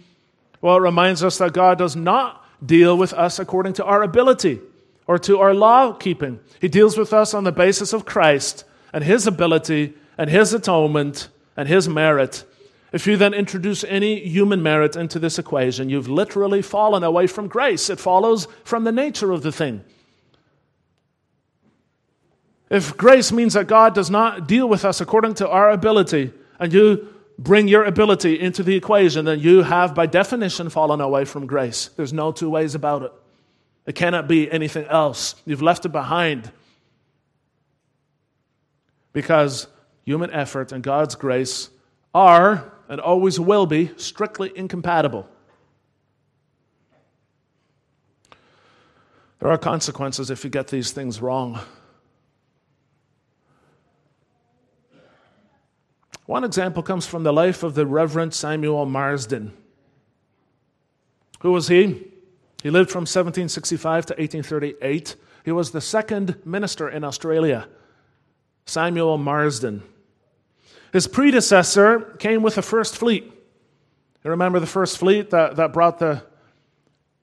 Well, 0.61 0.77
it 0.77 0.81
reminds 0.81 1.23
us 1.23 1.39
that 1.39 1.53
God 1.53 1.77
does 1.77 1.95
not 1.95 2.45
deal 2.65 2.97
with 2.97 3.13
us 3.13 3.39
according 3.39 3.73
to 3.73 3.85
our 3.85 4.03
ability 4.03 4.61
or 5.07 5.17
to 5.19 5.39
our 5.39 5.53
law 5.53 5.93
keeping. 5.93 6.39
He 6.61 6.67
deals 6.67 6.97
with 6.97 7.11
us 7.13 7.33
on 7.33 7.43
the 7.43 7.51
basis 7.51 7.93
of 7.93 8.05
Christ 8.05 8.63
and 8.93 9.03
his 9.03 9.27
ability 9.27 9.93
and 10.17 10.29
his 10.29 10.53
atonement 10.53 11.29
and 11.57 11.67
his 11.67 11.89
merit. 11.89 12.45
If 12.93 13.07
you 13.07 13.17
then 13.17 13.33
introduce 13.33 13.83
any 13.83 14.19
human 14.19 14.61
merit 14.61 14.95
into 14.95 15.17
this 15.17 15.39
equation, 15.39 15.89
you've 15.89 16.07
literally 16.07 16.61
fallen 16.61 17.03
away 17.03 17.25
from 17.25 17.47
grace. 17.47 17.89
It 17.89 17.99
follows 17.99 18.47
from 18.63 18.83
the 18.83 18.91
nature 18.91 19.31
of 19.31 19.41
the 19.41 19.51
thing. 19.51 19.83
If 22.69 22.95
grace 22.95 23.31
means 23.31 23.55
that 23.55 23.65
God 23.65 23.95
does 23.95 24.11
not 24.11 24.47
deal 24.47 24.69
with 24.69 24.85
us 24.85 25.01
according 25.01 25.33
to 25.35 25.49
our 25.49 25.71
ability, 25.71 26.33
and 26.59 26.71
you 26.71 27.07
bring 27.39 27.67
your 27.67 27.83
ability 27.83 28.39
into 28.39 28.61
the 28.61 28.75
equation, 28.75 29.25
then 29.25 29.39
you 29.39 29.63
have, 29.63 29.95
by 29.95 30.05
definition, 30.05 30.69
fallen 30.69 31.01
away 31.01 31.25
from 31.25 31.47
grace. 31.47 31.87
There's 31.97 32.13
no 32.13 32.31
two 32.31 32.49
ways 32.49 32.75
about 32.75 33.01
it. 33.01 33.11
It 33.87 33.95
cannot 33.95 34.27
be 34.27 34.51
anything 34.51 34.85
else. 34.85 35.33
You've 35.45 35.63
left 35.63 35.85
it 35.85 35.91
behind. 35.91 36.51
Because 39.13 39.67
human 40.05 40.29
effort 40.31 40.71
and 40.71 40.83
God's 40.83 41.15
grace 41.15 41.69
are 42.13 42.72
and 42.89 42.99
always 42.99 43.39
will 43.39 43.65
be 43.65 43.91
strictly 43.97 44.51
incompatible. 44.55 45.27
There 49.39 49.51
are 49.51 49.57
consequences 49.57 50.29
if 50.29 50.43
you 50.43 50.49
get 50.49 50.69
these 50.69 50.91
things 50.91 51.21
wrong. 51.21 51.59
One 56.25 56.45
example 56.45 56.81
comes 56.81 57.05
from 57.05 57.23
the 57.23 57.33
life 57.33 57.63
of 57.63 57.75
the 57.75 57.85
Reverend 57.85 58.33
Samuel 58.33 58.85
Marsden. 58.85 59.51
Who 61.41 61.51
was 61.51 61.67
he? 61.67 62.07
He 62.61 62.69
lived 62.69 62.89
from 62.89 63.01
1765 63.01 64.05
to 64.05 64.13
1838. 64.13 65.17
He 65.43 65.51
was 65.51 65.71
the 65.71 65.81
second 65.81 66.39
minister 66.45 66.87
in 66.87 67.03
Australia, 67.03 67.67
Samuel 68.65 69.17
Marsden. 69.17 69.83
His 70.93 71.07
predecessor 71.07 72.01
came 72.19 72.43
with 72.43 72.53
the 72.53 72.61
first 72.61 72.95
fleet. 72.95 73.23
You 74.23 74.29
remember 74.29 74.59
the 74.59 74.67
first 74.67 74.99
fleet 74.99 75.31
that, 75.31 75.55
that 75.55 75.73
brought 75.73 75.97
the 75.97 76.21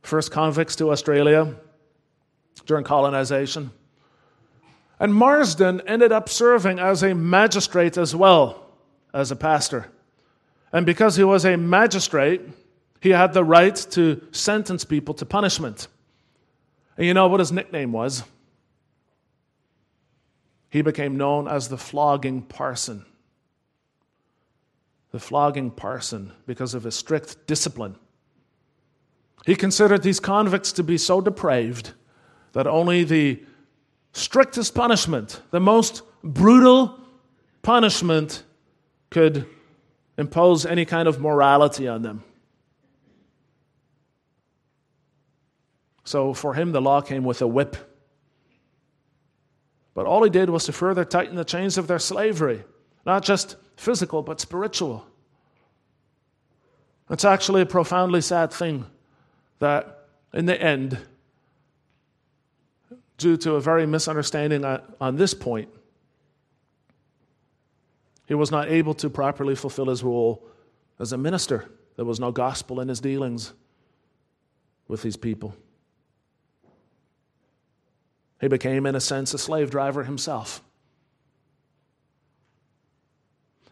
first 0.03 0.33
convicts 0.33 0.75
to 0.77 0.91
Australia 0.91 1.55
during 2.67 2.83
colonization? 2.83 3.71
And 4.99 5.15
Marsden 5.15 5.83
ended 5.87 6.11
up 6.11 6.29
serving 6.29 6.81
as 6.81 7.05
a 7.05 7.15
magistrate 7.15 7.97
as 7.97 8.15
well 8.15 8.67
as 9.15 9.31
a 9.31 9.37
pastor. 9.37 9.87
And 10.73 10.85
because 10.85 11.15
he 11.15 11.23
was 11.23 11.45
a 11.45 11.57
magistrate, 11.57 12.43
he 13.01 13.11
had 13.11 13.33
the 13.33 13.45
right 13.45 13.77
to 13.93 14.21
sentence 14.33 14.85
people 14.85 15.15
to 15.15 15.25
punishment. 15.25 15.87
And 16.97 17.07
you 17.07 17.15
know 17.15 17.29
what 17.29 17.39
his 17.39 17.53
nickname 17.53 17.93
was? 17.93 18.25
He 20.71 20.83
became 20.83 21.17
known 21.17 21.47
as 21.47 21.69
the 21.69 21.79
flogging 21.79 22.43
parson 22.43 23.07
the 25.12 25.18
flogging 25.18 25.70
parson 25.70 26.33
because 26.46 26.75
of 26.75 26.85
his 26.85 26.94
strict 26.94 27.46
discipline. 27.46 27.96
He 29.46 29.57
considered 29.57 30.03
these 30.03 30.20
convicts 30.20 30.73
to 30.73 30.83
be 30.83 30.99
so 30.99 31.20
depraved 31.20 31.92
that 32.53 32.66
only 32.66 33.05
the 33.05 33.42
strictest 34.12 34.75
punishment, 34.75 35.40
the 35.51 35.61
most 35.61 36.03
brutal 36.23 36.99
punishment, 37.62 38.44
could 39.09 39.46
impose 40.18 40.66
any 40.66 40.85
kind 40.85 41.09
of 41.09 41.20
morality 41.20 41.88
on 41.88 42.03
them. 42.03 42.23
So 46.05 46.35
for 46.35 46.55
him, 46.55 46.73
the 46.73 46.81
law 46.81 47.01
came 47.01 47.25
with 47.25 47.40
a 47.40 47.46
whip. 47.46 47.77
But 49.94 50.07
all 50.07 50.23
he 50.23 50.31
did 50.31 50.51
was 50.51 50.64
to 50.64 50.73
further 50.73 51.05
tighten 51.05 51.37
the 51.37 51.44
chains 51.44 51.79
of 51.79 51.87
their 51.87 51.99
slavery, 51.99 52.64
not 53.07 53.25
just 53.25 53.57
physical 53.81 54.23
but 54.23 54.38
spiritual. 54.38 55.07
It's 57.09 57.25
actually 57.25 57.62
a 57.62 57.66
profoundly 57.66 58.21
sad 58.21 58.53
thing 58.53 58.85
that 59.59 60.05
in 60.35 60.45
the 60.45 60.61
end, 60.61 60.99
due 63.16 63.38
to 63.38 63.55
a 63.55 63.61
very 63.61 63.87
misunderstanding 63.87 64.66
on 65.01 65.16
this 65.16 65.33
point, 65.33 65.71
he 68.27 68.35
was 68.35 68.51
not 68.51 68.69
able 68.69 68.93
to 68.95 69.09
properly 69.09 69.55
fulfill 69.55 69.87
his 69.87 70.05
role 70.05 70.47
as 70.99 71.12
a 71.12 71.19
minister. 71.19 71.71
There 71.97 72.05
was 72.05 72.21
no 72.21 72.31
gospel 72.31 72.81
in 72.81 72.88
his 72.88 73.01
dealings 73.01 73.55
with 74.88 75.01
these 75.01 75.16
people. 75.16 75.57
He 78.43 78.49
became, 78.49 78.85
in 78.85 78.95
a 78.95 79.01
sense, 79.01 79.33
a 79.33 79.38
slave 79.38 79.71
driver 79.71 80.05
himself. 80.05 80.62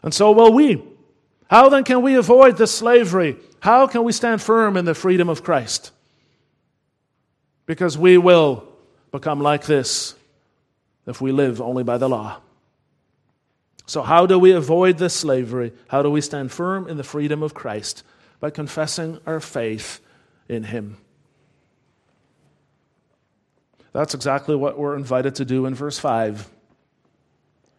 And 0.03 0.15
so 0.15 0.33
will 0.33 0.53
we. 0.53 0.83
How 1.49 1.69
then 1.69 1.85
can 1.85 2.03
we 2.03 2.15
avoid 2.15 2.57
this 2.57 2.73
slavery? 2.73 3.37
How 3.61 3.87
can 3.87 4.05
we 4.05 4.13
stand 4.13 4.43
firm 4.43 4.77
in 4.77 4.85
the 4.85 4.95
freedom 4.95 5.29
of 5.29 5.43
Christ? 5.43 5.93
Because 7.67 7.99
we 7.99 8.19
will 8.19 8.69
become 9.11 9.41
like 9.41 9.65
this 9.65 10.15
if 11.07 11.21
we 11.21 11.33
live 11.33 11.61
only 11.61 11.83
by 11.83 11.99
the 11.99 12.09
law. 12.09 12.41
So, 13.87 14.03
how 14.03 14.27
do 14.27 14.39
we 14.39 14.53
avoid 14.53 14.99
this 14.99 15.15
slavery? 15.15 15.73
How 15.89 16.03
do 16.03 16.11
we 16.11 16.21
stand 16.21 16.53
firm 16.53 16.87
in 16.89 16.99
the 16.99 17.03
freedom 17.03 17.43
of 17.43 17.55
Christ? 17.55 18.03
By 18.39 18.51
confessing 18.51 19.19
our 19.27 19.41
faith 19.41 20.01
in 20.49 20.65
Him. 20.65 20.99
That's 23.93 24.15
exactly 24.15 24.55
what 24.55 24.79
we're 24.79 24.95
invited 24.95 25.37
to 25.37 25.47
do 25.47 25.65
in 25.65 25.75
verse 25.75 25.99
5. 25.99 26.49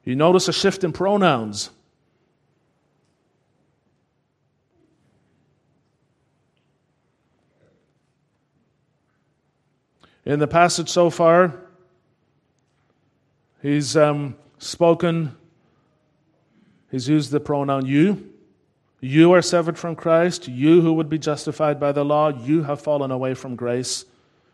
You 0.03 0.15
notice 0.15 0.47
a 0.47 0.53
shift 0.53 0.83
in 0.83 0.91
pronouns. 0.91 1.69
In 10.29 10.37
the 10.37 10.47
passage 10.47 10.89
so 10.89 11.09
far, 11.09 11.55
he's 13.63 13.97
um, 13.97 14.35
spoken, 14.59 15.35
he's 16.91 17.09
used 17.09 17.31
the 17.31 17.39
pronoun 17.39 17.87
you. 17.87 18.31
You 18.99 19.31
are 19.31 19.41
severed 19.41 19.79
from 19.79 19.95
Christ. 19.95 20.47
You 20.47 20.81
who 20.81 20.93
would 20.93 21.09
be 21.09 21.17
justified 21.17 21.79
by 21.79 21.93
the 21.93 22.05
law, 22.05 22.29
you 22.29 22.61
have 22.61 22.79
fallen 22.79 23.09
away 23.09 23.33
from 23.33 23.55
grace. 23.55 24.05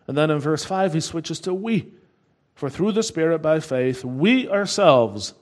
And 0.07 0.17
then 0.17 0.31
in 0.31 0.39
verse 0.39 0.63
5, 0.63 0.93
he 0.93 1.01
switches 1.01 1.41
to 1.41 1.53
we. 1.53 1.91
For 2.53 2.69
through 2.69 2.93
the 2.93 3.03
Spirit 3.03 3.39
by 3.39 3.59
faith, 3.59 4.05
we 4.05 4.47
ourselves 4.47 5.33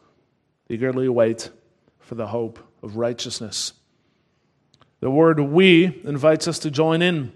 eagerly 0.67 1.09
wait 1.09 1.51
for 1.99 2.15
the 2.15 2.25
hope 2.25 2.57
of 2.81 2.97
righteousness. 2.97 3.73
The 4.99 5.11
word 5.11 5.39
we 5.39 6.01
invites 6.03 6.47
us 6.47 6.57
to 6.57 6.71
join 6.71 7.03
in 7.03 7.33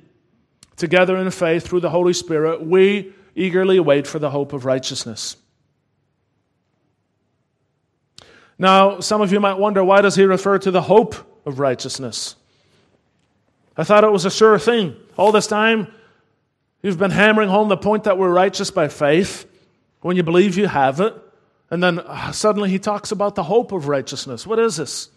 together 0.77 1.17
in 1.17 1.29
faith 1.31 1.67
through 1.67 1.81
the 1.81 1.89
Holy 1.89 2.13
Spirit, 2.13 2.65
we 2.65 3.13
eagerly 3.35 3.79
wait 3.79 4.07
for 4.07 4.19
the 4.19 4.29
hope 4.29 4.53
of 4.53 4.63
righteousness. 4.63 5.35
Now, 8.59 8.99
some 8.99 9.21
of 9.21 9.31
you 9.31 9.39
might 9.39 9.57
wonder 9.57 9.83
why 9.83 10.01
does 10.01 10.15
he 10.15 10.23
refer 10.23 10.57
to 10.59 10.71
the 10.71 10.81
hope 10.81 11.15
of 11.45 11.59
righteousness? 11.59 12.35
I 13.75 13.83
thought 13.83 14.03
it 14.03 14.11
was 14.11 14.25
a 14.25 14.31
sure 14.31 14.57
thing. 14.57 14.95
All 15.17 15.31
this 15.31 15.45
time, 15.45 15.87
you've 16.81 16.97
been 16.97 17.11
hammering 17.11 17.49
home 17.49 17.69
the 17.69 17.77
point 17.77 18.05
that 18.05 18.17
we're 18.17 18.31
righteous 18.31 18.71
by 18.71 18.87
faith 18.87 19.45
when 20.01 20.15
you 20.15 20.23
believe 20.23 20.57
you 20.57 20.67
have 20.67 20.99
it. 20.99 21.13
And 21.69 21.83
then 21.83 21.99
uh, 21.99 22.31
suddenly 22.31 22.69
he 22.69 22.79
talks 22.79 23.11
about 23.11 23.35
the 23.35 23.43
hope 23.43 23.71
of 23.71 23.87
righteousness. 23.87 24.47
What 24.47 24.57
is 24.57 24.77
this? 24.77 25.09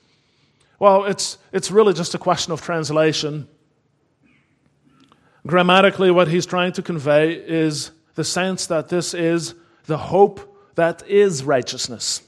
Well, 0.79 1.05
it's, 1.05 1.39
it's 1.53 1.71
really 1.71 1.95
just 1.95 2.15
a 2.15 2.19
question 2.19 2.53
of 2.53 2.61
translation. 2.61 3.49
Grammatically, 5.47 6.11
what 6.11 6.29
he's 6.29 6.47
trying 6.47 6.73
to 6.73 6.83
convey 6.83 7.33
is 7.33 7.91
the 8.15 8.25
sense 8.25 8.67
that 8.67 8.89
this 8.89 9.15
is 9.15 9.55
the 9.87 9.99
hope 9.99 10.47
that 10.75 11.03
is 11.09 11.45
righteousness. 11.45 12.23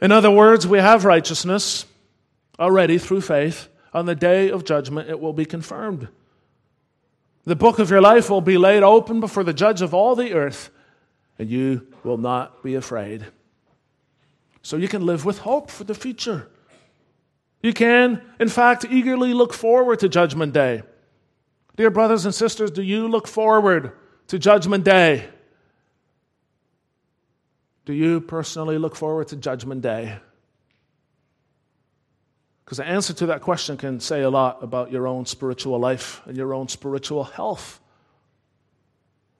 In 0.00 0.12
other 0.12 0.30
words, 0.30 0.66
we 0.66 0.78
have 0.78 1.04
righteousness 1.04 1.86
already 2.58 2.98
through 2.98 3.22
faith. 3.22 3.68
On 3.92 4.06
the 4.06 4.14
day 4.14 4.50
of 4.50 4.64
judgment, 4.64 5.08
it 5.08 5.20
will 5.20 5.32
be 5.32 5.44
confirmed. 5.44 6.08
The 7.44 7.56
book 7.56 7.78
of 7.78 7.90
your 7.90 8.00
life 8.00 8.30
will 8.30 8.40
be 8.40 8.58
laid 8.58 8.82
open 8.82 9.20
before 9.20 9.44
the 9.44 9.52
judge 9.52 9.82
of 9.82 9.94
all 9.94 10.16
the 10.16 10.32
earth, 10.32 10.70
and 11.38 11.48
you 11.48 11.86
will 12.02 12.16
not 12.16 12.62
be 12.62 12.74
afraid. 12.74 13.26
So 14.62 14.76
you 14.76 14.88
can 14.88 15.04
live 15.04 15.24
with 15.24 15.38
hope 15.38 15.70
for 15.70 15.84
the 15.84 15.94
future. 15.94 16.48
You 17.64 17.72
can, 17.72 18.20
in 18.38 18.50
fact, 18.50 18.84
eagerly 18.90 19.32
look 19.32 19.54
forward 19.54 20.00
to 20.00 20.08
Judgment 20.10 20.52
Day. 20.52 20.82
Dear 21.76 21.88
brothers 21.88 22.26
and 22.26 22.34
sisters, 22.34 22.70
do 22.70 22.82
you 22.82 23.08
look 23.08 23.26
forward 23.26 23.92
to 24.26 24.38
Judgment 24.38 24.84
Day? 24.84 25.26
Do 27.86 27.94
you 27.94 28.20
personally 28.20 28.76
look 28.76 28.94
forward 28.94 29.28
to 29.28 29.36
Judgment 29.36 29.80
Day? 29.80 30.18
Because 32.66 32.76
the 32.76 32.84
answer 32.84 33.14
to 33.14 33.26
that 33.28 33.40
question 33.40 33.78
can 33.78 33.98
say 33.98 34.20
a 34.20 34.30
lot 34.30 34.62
about 34.62 34.92
your 34.92 35.06
own 35.06 35.24
spiritual 35.24 35.78
life 35.78 36.20
and 36.26 36.36
your 36.36 36.52
own 36.52 36.68
spiritual 36.68 37.24
health. 37.24 37.80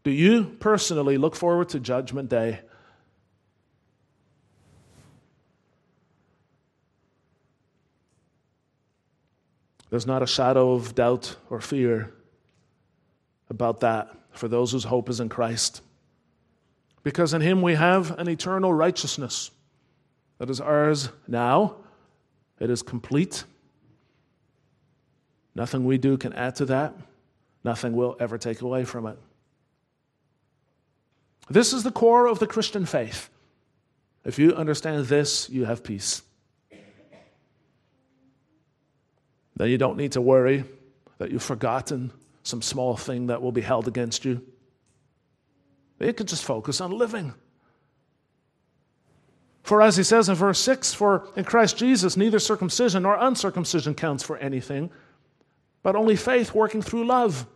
Do 0.02 0.10
you 0.10 0.44
personally 0.60 1.18
look 1.18 1.36
forward 1.36 1.68
to 1.68 1.78
Judgment 1.78 2.30
Day? 2.30 2.60
There's 9.91 10.07
not 10.07 10.22
a 10.22 10.26
shadow 10.26 10.72
of 10.72 10.95
doubt 10.95 11.37
or 11.51 11.61
fear 11.61 12.12
about 13.49 13.80
that 13.80 14.14
for 14.32 14.49
those 14.49 14.72
whose 14.72 14.85
hope 14.85 15.09
is 15.09 15.20
in 15.20 15.28
Christ. 15.28 15.82
Because 17.03 17.35
in 17.35 17.41
Him 17.41 17.62
we 17.62 17.74
have 17.74 18.18
an 18.18 18.28
eternal 18.28 18.72
righteousness 18.72 19.51
that 20.39 20.51
is 20.51 20.61
ours 20.61 21.11
now, 21.28 21.76
it 22.59 22.70
is 22.70 22.82
complete. 22.82 23.45
Nothing 25.55 25.85
we 25.85 25.99
do 25.99 26.16
can 26.16 26.32
add 26.32 26.57
to 26.57 26.64
that, 26.66 26.95
nothing 27.62 27.95
will 27.95 28.16
ever 28.18 28.39
take 28.39 28.62
away 28.62 28.85
from 28.85 29.07
it. 29.07 29.18
This 31.49 31.72
is 31.72 31.82
the 31.82 31.93
core 31.93 32.26
of 32.26 32.39
the 32.39 32.47
Christian 32.47 32.87
faith. 32.87 33.28
If 34.24 34.39
you 34.39 34.55
understand 34.55 35.07
this, 35.07 35.51
you 35.51 35.66
have 35.66 35.85
peace. 35.85 36.22
Then 39.57 39.68
you 39.68 39.78
don't 39.78 39.96
need 39.96 40.12
to 40.12 40.20
worry 40.20 40.64
that 41.18 41.30
you've 41.30 41.42
forgotten 41.42 42.12
some 42.42 42.61
small 42.61 42.96
thing 42.96 43.28
that 43.28 43.40
will 43.40 43.52
be 43.52 43.61
held 43.61 43.88
against 43.88 44.24
you. 44.24 44.42
You 46.00 46.12
can 46.12 46.26
just 46.26 46.44
focus 46.44 46.80
on 46.80 46.90
living. 46.90 47.34
For 49.62 49.80
as 49.80 49.96
he 49.96 50.02
says 50.02 50.28
in 50.28 50.34
verse 50.34 50.59
6, 50.59 50.92
for 50.92 51.28
in 51.36 51.44
Christ 51.44 51.78
Jesus 51.78 52.16
neither 52.16 52.38
circumcision 52.38 53.05
nor 53.05 53.16
uncircumcision 53.16 53.94
counts 53.94 54.22
for 54.22 54.36
anything, 54.36 54.90
but 55.82 55.96
only 55.96 56.16
faith 56.16 56.55
working 56.55 56.82
through 56.82 57.07
love. 57.07 57.46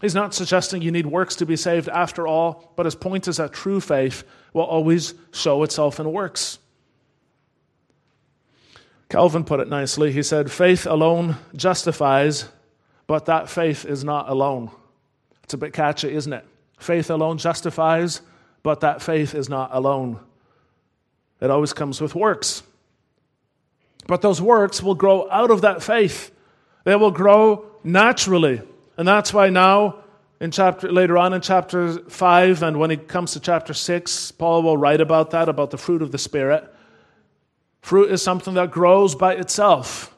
He's 0.00 0.14
not 0.14 0.34
suggesting 0.34 0.80
you 0.80 0.90
need 0.90 1.06
works 1.06 1.36
to 1.36 1.46
be 1.46 1.56
saved 1.56 1.88
after 1.88 2.26
all, 2.26 2.72
but 2.76 2.86
his 2.86 2.94
point 2.94 3.28
is 3.28 3.36
that 3.36 3.52
true 3.52 3.80
faith 3.80 4.24
will 4.52 4.62
always 4.62 5.14
show 5.32 5.62
itself 5.62 6.00
in 6.00 6.10
works. 6.10 6.58
Calvin 9.08 9.44
put 9.44 9.60
it 9.60 9.68
nicely. 9.68 10.12
He 10.12 10.22
said, 10.22 10.50
Faith 10.50 10.86
alone 10.86 11.36
justifies, 11.54 12.46
but 13.06 13.26
that 13.26 13.48
faith 13.48 13.84
is 13.84 14.04
not 14.04 14.28
alone. 14.28 14.70
It's 15.42 15.54
a 15.54 15.58
bit 15.58 15.72
catchy, 15.72 16.12
isn't 16.14 16.32
it? 16.32 16.44
Faith 16.78 17.10
alone 17.10 17.38
justifies, 17.38 18.22
but 18.62 18.80
that 18.80 19.02
faith 19.02 19.34
is 19.34 19.48
not 19.48 19.70
alone. 19.72 20.18
It 21.40 21.50
always 21.50 21.72
comes 21.72 22.00
with 22.00 22.14
works. 22.14 22.62
But 24.06 24.22
those 24.22 24.40
works 24.40 24.82
will 24.82 24.94
grow 24.94 25.30
out 25.30 25.50
of 25.50 25.62
that 25.62 25.82
faith. 25.82 26.30
They 26.84 26.96
will 26.96 27.10
grow 27.10 27.66
naturally. 27.82 28.62
And 28.96 29.08
that's 29.08 29.32
why 29.32 29.50
now, 29.50 29.96
in 30.40 30.50
chapter, 30.50 30.90
later 30.90 31.16
on 31.16 31.32
in 31.32 31.40
chapter 31.40 31.98
5, 31.98 32.62
and 32.62 32.78
when 32.78 32.90
it 32.90 33.08
comes 33.08 33.32
to 33.32 33.40
chapter 33.40 33.74
6, 33.74 34.32
Paul 34.32 34.62
will 34.62 34.76
write 34.76 35.00
about 35.00 35.30
that, 35.30 35.48
about 35.48 35.70
the 35.70 35.78
fruit 35.78 36.02
of 36.02 36.12
the 36.12 36.18
Spirit. 36.18 36.73
Fruit 37.84 38.10
is 38.10 38.22
something 38.22 38.54
that 38.54 38.70
grows 38.70 39.14
by 39.14 39.34
itself. 39.34 40.16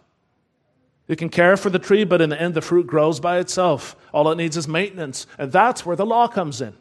You 1.09 1.17
can 1.17 1.29
care 1.29 1.57
for 1.57 1.69
the 1.69 1.81
tree, 1.81 2.05
but 2.05 2.21
in 2.21 2.31
the 2.31 2.41
end, 2.41 2.55
the 2.55 2.61
fruit 2.61 2.87
grows 2.87 3.19
by 3.19 3.41
itself. 3.41 3.97
All 4.15 4.31
it 4.31 4.37
needs 4.37 4.57
is 4.57 4.69
maintenance. 4.69 5.27
And 5.37 5.51
that's 5.51 5.85
where 5.85 5.97
the 5.97 6.07
law 6.07 6.29
comes 6.29 6.61
in. 6.61 6.75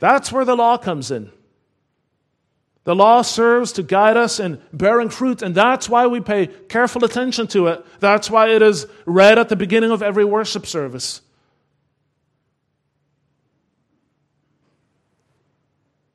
That's 0.00 0.32
where 0.32 0.44
the 0.44 0.56
law 0.56 0.78
comes 0.78 1.12
in. 1.12 1.30
The 2.82 2.96
law 2.96 3.22
serves 3.22 3.70
to 3.74 3.84
guide 3.84 4.16
us 4.16 4.40
in 4.40 4.60
bearing 4.72 5.10
fruit, 5.10 5.42
and 5.42 5.54
that's 5.54 5.88
why 5.88 6.08
we 6.08 6.18
pay 6.18 6.48
careful 6.48 7.04
attention 7.04 7.46
to 7.46 7.68
it. 7.68 7.86
That's 8.00 8.28
why 8.28 8.48
it 8.48 8.62
is 8.62 8.88
read 9.06 9.38
at 9.38 9.48
the 9.48 9.54
beginning 9.54 9.92
of 9.92 10.02
every 10.02 10.24
worship 10.24 10.66
service. 10.66 11.20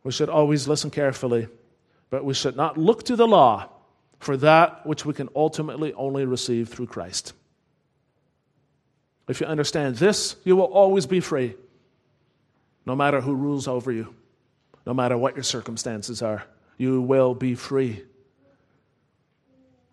We 0.04 0.12
should 0.12 0.28
always 0.28 0.68
listen 0.68 0.92
carefully 0.92 1.48
but 2.10 2.24
we 2.24 2.34
should 2.34 2.56
not 2.56 2.78
look 2.78 3.04
to 3.04 3.16
the 3.16 3.28
law 3.28 3.70
for 4.20 4.38
that 4.38 4.86
which 4.86 5.06
we 5.06 5.14
can 5.14 5.30
ultimately 5.36 5.94
only 5.94 6.26
receive 6.26 6.70
through 6.70 6.88
Christ. 6.88 7.34
If 9.28 9.42
you 9.42 9.48
understand 9.48 9.98
this, 9.98 10.36
you 10.44 10.56
will 10.56 10.66
always 10.66 11.06
be 11.06 11.20
free, 11.20 11.56
no 12.86 12.96
matter 12.96 13.20
who 13.20 13.36
rules 13.36 13.68
over 13.68 13.92
you, 13.92 14.16
no 14.86 14.94
matter 14.94 15.18
what 15.18 15.36
your 15.36 15.44
circumstances 15.44 16.22
are. 16.22 16.46
You 16.78 17.02
will 17.02 17.36
be 17.36 17.56
free. 17.56 18.04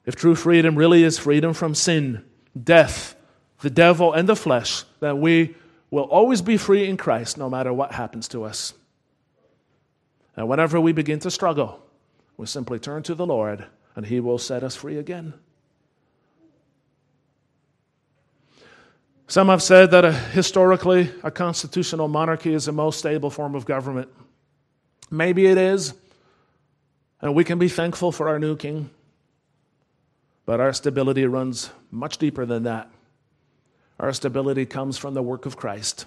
If 0.06 0.16
true 0.16 0.34
freedom 0.34 0.76
really 0.76 1.02
is 1.02 1.18
freedom 1.18 1.54
from 1.54 1.74
sin, 1.74 2.24
death, 2.62 3.16
the 3.60 3.70
devil, 3.70 4.12
and 4.12 4.28
the 4.28 4.36
flesh, 4.36 4.84
then 5.00 5.20
we 5.20 5.56
will 5.90 6.04
always 6.04 6.42
be 6.42 6.56
free 6.56 6.88
in 6.88 6.96
Christ 6.96 7.38
no 7.38 7.48
matter 7.50 7.72
what 7.72 7.92
happens 7.92 8.28
to 8.28 8.44
us. 8.44 8.74
And 10.36 10.48
whenever 10.48 10.80
we 10.80 10.92
begin 10.92 11.20
to 11.20 11.30
struggle, 11.30 11.83
we 12.36 12.46
simply 12.46 12.78
turn 12.78 13.02
to 13.04 13.14
the 13.14 13.26
Lord 13.26 13.66
and 13.96 14.06
He 14.06 14.20
will 14.20 14.38
set 14.38 14.62
us 14.62 14.74
free 14.76 14.98
again. 14.98 15.34
Some 19.26 19.48
have 19.48 19.62
said 19.62 19.90
that 19.92 20.04
historically 20.32 21.10
a 21.22 21.30
constitutional 21.30 22.08
monarchy 22.08 22.52
is 22.52 22.66
the 22.66 22.72
most 22.72 22.98
stable 22.98 23.30
form 23.30 23.54
of 23.54 23.64
government. 23.64 24.08
Maybe 25.10 25.46
it 25.46 25.56
is, 25.56 25.94
and 27.20 27.34
we 27.34 27.44
can 27.44 27.58
be 27.58 27.68
thankful 27.68 28.12
for 28.12 28.28
our 28.28 28.38
new 28.38 28.56
king. 28.56 28.90
But 30.46 30.60
our 30.60 30.72
stability 30.72 31.24
runs 31.24 31.70
much 31.90 32.18
deeper 32.18 32.44
than 32.44 32.64
that. 32.64 32.90
Our 33.98 34.12
stability 34.12 34.66
comes 34.66 34.98
from 34.98 35.14
the 35.14 35.22
work 35.22 35.46
of 35.46 35.56
Christ. 35.56 36.04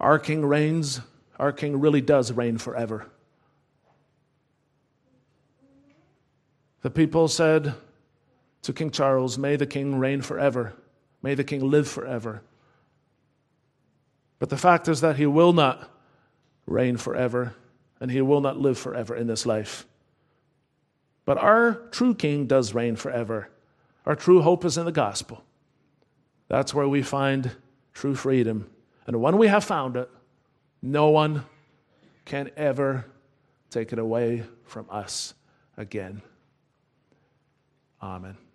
Our 0.00 0.18
king 0.18 0.44
reigns, 0.44 1.00
our 1.38 1.52
king 1.52 1.78
really 1.80 2.00
does 2.00 2.32
reign 2.32 2.58
forever. 2.58 3.06
The 6.86 6.90
people 6.90 7.26
said 7.26 7.74
to 8.62 8.72
King 8.72 8.92
Charles, 8.92 9.38
May 9.38 9.56
the 9.56 9.66
king 9.66 9.98
reign 9.98 10.22
forever. 10.22 10.72
May 11.20 11.34
the 11.34 11.42
king 11.42 11.68
live 11.68 11.88
forever. 11.88 12.42
But 14.38 14.50
the 14.50 14.56
fact 14.56 14.86
is 14.86 15.00
that 15.00 15.16
he 15.16 15.26
will 15.26 15.52
not 15.52 15.90
reign 16.64 16.96
forever, 16.96 17.56
and 17.98 18.08
he 18.08 18.20
will 18.20 18.40
not 18.40 18.60
live 18.60 18.78
forever 18.78 19.16
in 19.16 19.26
this 19.26 19.44
life. 19.44 19.84
But 21.24 21.38
our 21.38 21.74
true 21.90 22.14
king 22.14 22.46
does 22.46 22.72
reign 22.72 22.94
forever. 22.94 23.48
Our 24.04 24.14
true 24.14 24.40
hope 24.40 24.64
is 24.64 24.78
in 24.78 24.84
the 24.84 24.92
gospel. 24.92 25.42
That's 26.46 26.72
where 26.72 26.88
we 26.88 27.02
find 27.02 27.50
true 27.94 28.14
freedom. 28.14 28.70
And 29.08 29.20
when 29.20 29.38
we 29.38 29.48
have 29.48 29.64
found 29.64 29.96
it, 29.96 30.08
no 30.82 31.08
one 31.08 31.46
can 32.24 32.52
ever 32.56 33.06
take 33.70 33.92
it 33.92 33.98
away 33.98 34.44
from 34.62 34.86
us 34.88 35.34
again. 35.76 36.22
Amen. 38.02 38.45